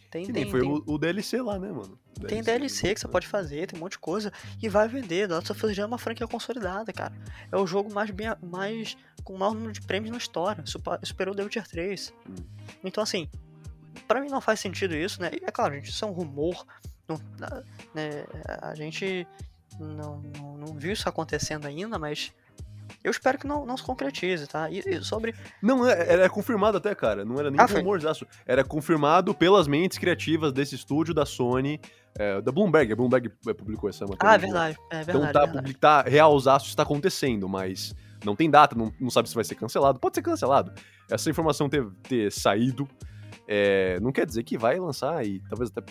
[0.10, 2.00] Tem, Que tem, nem foi tem, o, o DLC lá, né, mano?
[2.28, 4.32] tem DLC que você pode fazer, tem um monte de coisa.
[4.62, 5.28] E vai vender.
[5.28, 7.14] The Last of Us já é uma franquia consolidada, cara.
[7.52, 8.28] É o jogo mais bem.
[8.42, 10.64] Mais, com o maior número de prêmios na história.
[11.04, 12.14] Superou o The Witcher 3.
[12.30, 12.36] Hum.
[12.84, 13.28] Então, assim,
[14.08, 15.32] pra mim não faz sentido isso, né?
[15.34, 16.66] E é claro, gente, isso é um rumor.
[17.08, 17.18] Não,
[17.94, 18.26] né,
[18.62, 19.28] a gente
[19.80, 22.32] não, não, não viu isso acontecendo ainda, mas
[23.04, 24.70] eu espero que não, não se concretize, tá?
[24.70, 25.34] E, e sobre.
[25.62, 27.26] Não, é- era confirmado até, cara.
[27.26, 28.26] Não era nem Ah, um rumorzaço.
[28.46, 31.80] Era confirmado pelas mentes criativas desse estúdio da Sony,
[32.18, 32.94] é, da Bloomberg.
[32.94, 34.32] A Bloomberg é, publicou essa matéria.
[34.32, 34.78] Ah, é verdade.
[34.92, 35.34] É Então verdade.
[35.34, 35.74] tá, é verdade.
[35.76, 37.94] tá realzaço está acontecendo, mas
[38.24, 40.00] não tem data, não, não sabe se vai ser cancelado.
[40.00, 40.72] Pode ser cancelado.
[41.12, 42.88] Essa informação ter, ter saído
[43.48, 45.84] é, não quer dizer que vai lançar e talvez até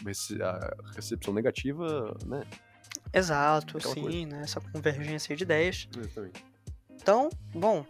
[0.43, 2.43] a recepção negativa, né?
[3.13, 4.27] Exato, Aquela sim, coisa.
[4.27, 4.41] né?
[4.43, 5.89] Essa convergência de ideias.
[5.97, 6.45] Exatamente.
[6.91, 7.85] Então, bom.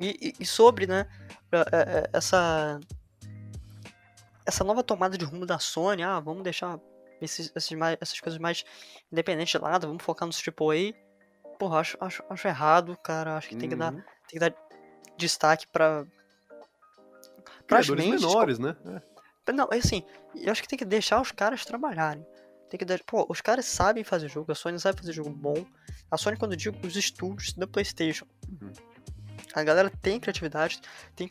[0.00, 1.06] E, e- sobre, né,
[2.12, 2.80] essa.
[4.46, 6.78] Essa nova tomada de rumo da Sony, ah, vamos deixar
[7.20, 8.64] esses, esses mais- essas coisas mais
[9.10, 10.94] independentes de lado, vamos focar nos AAA.
[11.58, 13.36] Porra, acho, acho, acho errado, cara.
[13.36, 14.00] Acho que tem que dar, Uhum.
[14.28, 14.54] tem que dar
[15.16, 16.04] destaque pra.
[17.66, 18.76] Criadores mentes menores, né?
[19.46, 19.52] É.
[19.52, 20.02] Não, é assim,
[20.34, 22.26] eu acho que tem que deixar os caras trabalharem.
[22.74, 25.64] Tem que dar, pô, os caras sabem fazer jogo, a Sony sabe fazer jogo bom.
[26.10, 28.26] A Sony, quando eu digo os estúdios da PlayStation,
[28.60, 28.72] Uhum.
[29.54, 30.80] a galera tem criatividade,
[31.14, 31.28] tem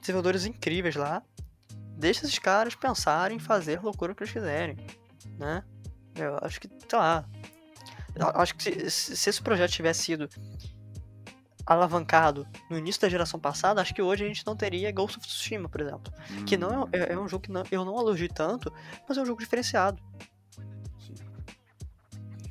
[0.00, 1.22] desenvolvedores incríveis lá.
[1.96, 4.76] Deixa esses caras pensarem em fazer loucura que eles quiserem,
[5.38, 5.62] né?
[6.16, 7.24] Eu acho que, sei lá.
[8.16, 10.28] eu acho que se, se- se esse projeto tivesse sido
[11.64, 15.24] alavancado no início da geração passada, acho que hoje a gente não teria Ghost of
[15.28, 16.12] Tsushima, por exemplo.
[16.44, 18.72] Que não Hum, é, é- é um jogo que não- eu não elogio tanto,
[19.08, 20.02] mas é um jogo diferenciado.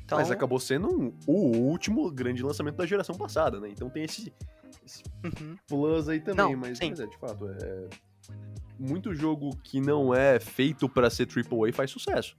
[0.08, 3.68] Então, Mas acabou sendo um- o último grande lançamento da geração passada, né?
[3.68, 4.32] Então tem esse,
[4.82, 7.88] esse uhum, plus aí também, Não, mas, mas é, de fato, é...
[8.78, 12.34] Muito jogo que não é feito pra ser AAA faz sucesso.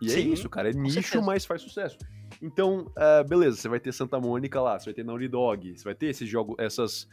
[0.00, 1.24] E é Sim, isso, cara, é nicho, certeza.
[1.24, 1.96] mas faz sucesso.
[2.42, 5.84] Então, ah, beleza, você vai ter Santa Mônica lá, você vai ter Naughty Dog, você
[5.84, 7.06] vai ter esses jogos, essas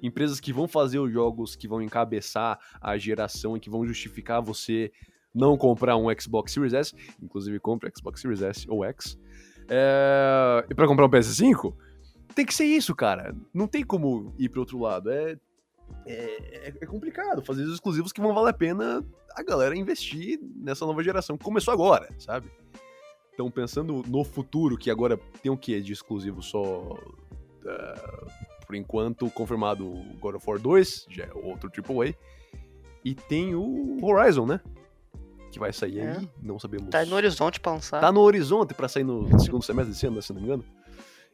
[0.00, 4.40] empresas que vão fazer os jogos que vão encabeçar a geração e que vão justificar
[4.40, 4.92] você
[5.36, 9.18] não comprar um Xbox Series S, inclusive compre Xbox Series S ou X.
[9.68, 10.64] É...
[10.68, 11.74] E para comprar um PS5,
[12.34, 13.34] tem que ser isso, cara.
[13.52, 15.10] Não tem como ir para outro lado.
[15.10, 15.36] É...
[16.06, 19.04] é, é complicado fazer os exclusivos que vão valer a pena
[19.36, 22.50] a galera investir nessa nova geração começou agora, sabe?
[23.34, 26.64] Então, pensando no futuro, que agora tem o que de exclusivo só.
[26.64, 28.26] Uh,
[28.66, 29.84] por enquanto, confirmado
[30.18, 32.14] God of War 2, já é outro AAA.
[33.04, 34.60] E tem o Horizon, né?
[35.50, 36.16] Que vai sair é.
[36.16, 36.90] aí, não sabemos.
[36.90, 38.00] Tá no horizonte pra lançar.
[38.00, 40.64] Tá no horizonte pra sair no segundo semestre desse ano, se não me engano.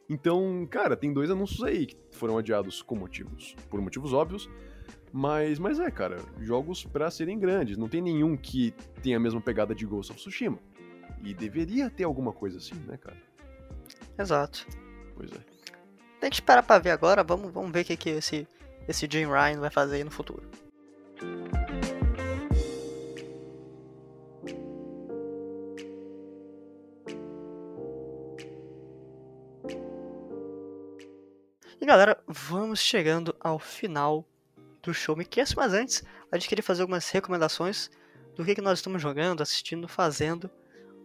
[0.09, 4.49] Então, cara, tem dois anúncios aí que foram adiados com motivos, por motivos óbvios.
[5.11, 7.77] Mas, mas é, cara, jogos para serem grandes.
[7.77, 10.57] Não tem nenhum que tenha a mesma pegada de Ghost of Tsushima.
[11.23, 13.17] E deveria ter alguma coisa assim, né, cara?
[14.17, 14.65] Exato.
[15.15, 15.39] Pois é.
[16.19, 17.23] Tem que esperar pra ver agora.
[17.23, 18.47] Vamos, vamos ver o que, que esse,
[18.87, 20.43] esse Jim Ryan vai fazer aí no futuro.
[31.83, 34.25] E galera, vamos chegando ao final
[34.81, 37.91] do show Me Cast, mas antes a gente queria fazer algumas recomendações
[38.37, 40.49] do que, que nós estamos jogando, assistindo, fazendo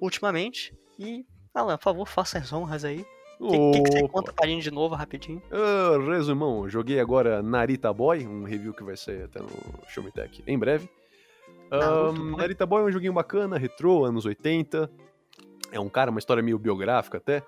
[0.01, 0.73] ultimamente.
[0.97, 3.05] E, Alan, por favor, faça as honras aí.
[3.41, 5.43] O que, que, que, você conta pra gente de novo, rapidinho?
[5.51, 9.51] Uh, resumão, joguei agora Narita Boy, um review que vai sair até no
[9.89, 10.89] Show Me Tech em breve.
[11.73, 14.89] Um, Narita Boy é um joguinho bacana, retrô, anos 80.
[15.73, 17.43] É um cara, uma história meio biográfica até,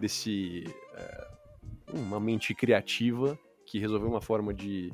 [0.00, 0.64] desse...
[0.96, 1.32] É,
[1.92, 4.92] uma mente criativa que resolveu uma forma de,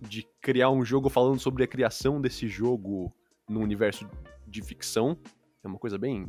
[0.00, 3.12] de criar um jogo falando sobre a criação desse jogo
[3.48, 4.08] no universo
[4.46, 5.18] de ficção.
[5.62, 6.28] É uma coisa bem.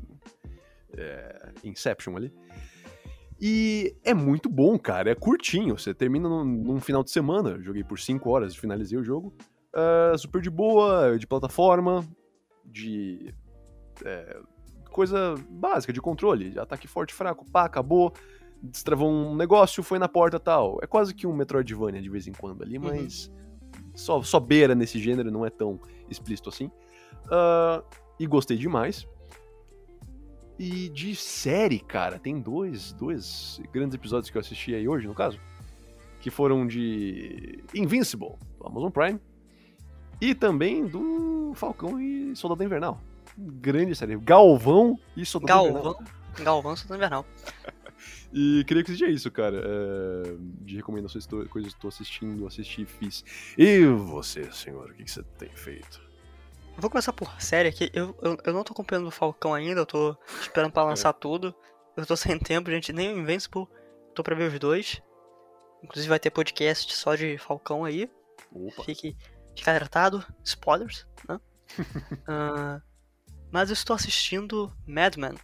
[0.98, 2.34] É, Inception ali.
[3.42, 5.12] E é muito bom, cara.
[5.12, 5.78] É curtinho.
[5.78, 7.62] Você termina num, num final de semana.
[7.62, 9.34] joguei por 5 horas, finalizei o jogo.
[9.74, 12.06] Uh, super de boa, de plataforma,
[12.66, 13.34] de.
[14.04, 14.40] É,
[14.90, 16.58] coisa básica, de controle.
[16.60, 18.14] Ataque forte, fraco, pá, acabou.
[18.62, 20.80] Destravou um negócio, foi na porta tal.
[20.82, 22.86] É quase que um Metroidvania de vez em quando ali, uhum.
[22.86, 23.28] mas.
[23.28, 23.40] Uhum.
[23.96, 25.80] Só, só beira nesse gênero, não é tão
[26.10, 26.72] explícito assim.
[27.26, 27.84] Uh,
[28.20, 29.08] e gostei demais.
[30.58, 35.14] E de série, cara, tem dois, dois grandes episódios que eu assisti aí hoje, no
[35.14, 35.40] caso,
[36.20, 39.20] que foram de Invincible, do Amazon Prime,
[40.20, 43.00] e também do Falcão e Soldado Invernal.
[43.38, 44.18] Grande série.
[44.18, 46.04] Galvão e Soldado Galvão, Invernal.
[46.44, 47.26] Galvão e Soldado Invernal.
[48.32, 49.58] E queria que seja isso, cara.
[49.58, 53.24] É, de recomendações, coisas que estou assistindo, assisti, fiz.
[53.58, 56.02] E você, senhor, o que, que você tem feito?
[56.78, 57.90] Vou começar por série aqui.
[57.94, 61.14] Eu, eu, eu não tô acompanhando o Falcão ainda, eu tô esperando pra lançar é.
[61.14, 61.54] tudo.
[61.98, 62.94] Eu tô sem tempo, gente.
[62.94, 63.68] Nem o Invincible.
[64.14, 65.02] Tô pra ver os dois.
[65.84, 68.10] Inclusive vai ter podcast só de Falcão aí.
[68.52, 68.84] Opa.
[68.84, 69.18] Fique,
[69.56, 70.24] fique alertado.
[70.44, 71.40] Spoilers, né?
[71.80, 72.82] uh,
[73.52, 75.36] mas eu estou assistindo Mad Men,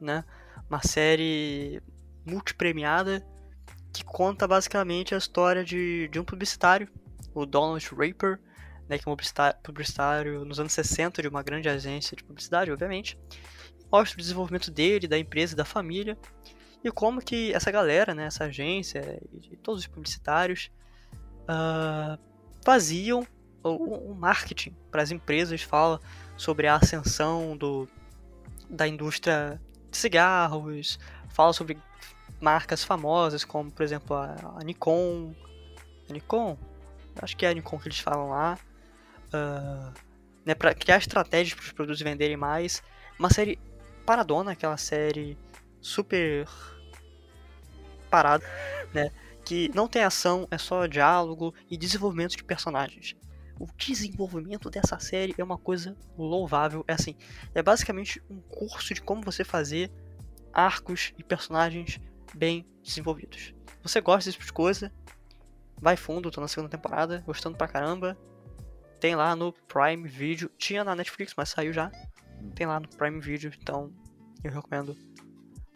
[0.00, 0.24] né?
[0.68, 1.82] Uma série
[2.24, 3.24] multipremiada
[3.92, 6.88] que conta basicamente a história de, de um publicitário,
[7.34, 8.40] o Donald Raper,
[8.88, 9.16] né, que é um
[9.62, 13.18] publicitário nos anos 60 de uma grande agência de publicidade, obviamente.
[13.90, 16.16] Mostra o desenvolvimento dele, da empresa, da família
[16.82, 20.70] e como que essa galera, né, essa agência e todos os publicitários
[21.42, 22.18] uh,
[22.64, 23.26] faziam
[23.62, 26.00] o, o marketing para as empresas, fala
[26.36, 27.86] sobre a ascensão do,
[28.68, 29.60] da indústria
[29.90, 30.98] de cigarros,
[31.28, 31.78] fala sobre
[32.42, 35.32] marcas famosas como, por exemplo, a, a Nikon,
[36.10, 36.58] a Nikon,
[37.22, 38.58] acho que é a Nikon que eles falam lá,
[39.28, 39.92] uh,
[40.44, 42.82] né, para criar estratégias para os produtos venderem mais.
[43.18, 43.58] Uma série
[44.04, 45.38] paradona, aquela série
[45.80, 46.48] super
[48.10, 48.44] parada,
[48.92, 49.10] né?
[49.44, 53.16] Que não tem ação, é só diálogo e desenvolvimento de personagens.
[53.58, 56.84] O desenvolvimento dessa série é uma coisa louvável.
[56.88, 57.14] É assim,
[57.54, 59.90] é basicamente um curso de como você fazer
[60.52, 62.00] arcos e personagens
[62.34, 63.54] bem desenvolvidos.
[63.82, 64.92] Você gosta desse tipo de coisa?
[65.80, 68.16] Vai fundo, tô na segunda temporada, gostando pra caramba.
[69.00, 70.50] Tem lá no Prime Video.
[70.56, 71.90] Tinha na Netflix, mas saiu já.
[72.54, 73.92] Tem lá no Prime Video, então
[74.44, 74.96] eu recomendo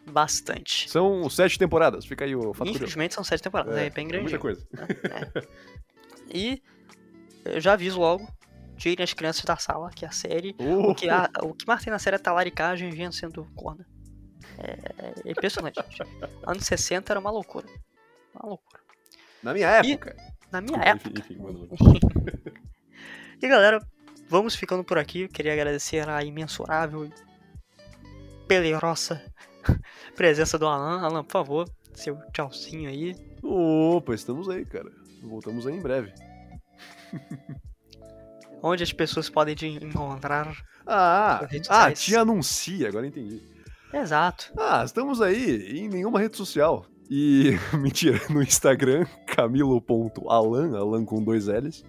[0.09, 0.89] bastante.
[0.89, 4.23] São sete temporadas, fica aí o fato Infelizmente são sete temporadas, é, é bem grande.
[4.23, 4.65] Muita coisa.
[4.77, 5.47] É, é.
[6.33, 6.61] E
[7.45, 8.27] eu já aviso logo,
[8.77, 10.55] tirem as crianças da sala, que é a série.
[10.59, 10.91] Uh.
[10.91, 13.85] O, que a, o que mais tem na série é talaricagem e gente sendo corna.
[14.59, 16.03] É, é impressionante, gente.
[16.45, 17.67] Anos 60 era uma loucura.
[18.33, 18.81] Uma loucura.
[19.43, 20.15] Na minha época.
[20.17, 21.19] E, na minha época.
[21.19, 21.37] Enfim,
[23.41, 23.79] E galera,
[24.27, 25.21] vamos ficando por aqui.
[25.21, 27.13] Eu queria agradecer a imensurável e
[28.47, 29.21] pelerosa
[30.15, 31.01] presença do Alan.
[31.01, 33.15] Alan, por favor, seu tchauzinho aí.
[33.43, 34.91] Opa, estamos aí, cara.
[35.21, 36.13] Voltamos aí em breve.
[38.61, 40.55] Onde as pessoas podem te encontrar.
[40.85, 43.56] Ah, ah, te anuncia, agora entendi.
[43.93, 44.51] Exato.
[44.57, 46.85] Ah, estamos aí em nenhuma rede social.
[47.09, 51.85] E, mentira, no Instagram, camilo.alan, alan com dois L's.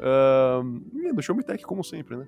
[0.00, 2.26] Ahn, e no Showmetech, como sempre, né?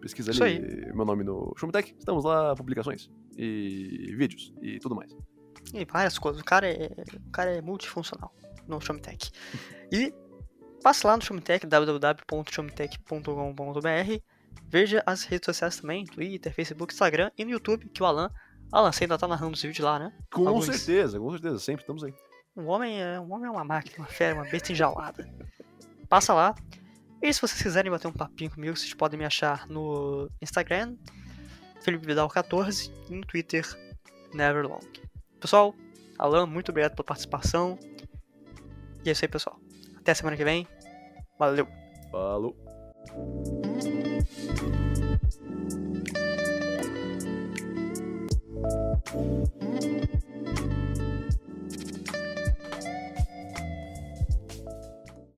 [0.00, 5.16] Pesquisa Isso ali meu nome no Showmetech, estamos lá, publicações e vídeos e tudo mais.
[5.72, 6.42] E várias coisas.
[6.42, 6.90] O cara é,
[7.26, 8.34] o cara é multifuncional
[8.66, 9.30] no Showmetech.
[9.94, 10.10] E
[10.82, 14.31] passe lá no Showmetech, www.showmetech.com.br.
[14.68, 18.30] Veja as redes sociais também, Twitter, Facebook, Instagram e no YouTube, que o Alan.
[18.72, 20.12] Alan, você ainda tá narrando os vídeos lá, né?
[20.32, 20.64] Com Alguns.
[20.64, 22.14] certeza, com certeza, sempre estamos aí.
[22.56, 25.28] Um homem é, um homem é uma máquina, uma fera, uma besta enjaulada.
[26.08, 26.54] Passa lá.
[27.20, 30.96] E se vocês quiserem bater um papinho comigo, vocês podem me achar no Instagram,
[31.82, 33.64] Felipe Vidal 14 e no Twitter,
[34.34, 34.80] Neverlong.
[35.38, 35.74] Pessoal,
[36.18, 37.78] Alan, muito obrigado pela participação.
[39.04, 39.58] E é isso aí, pessoal.
[39.98, 40.66] Até semana que vem.
[41.38, 41.66] Valeu!
[42.10, 42.56] Falou!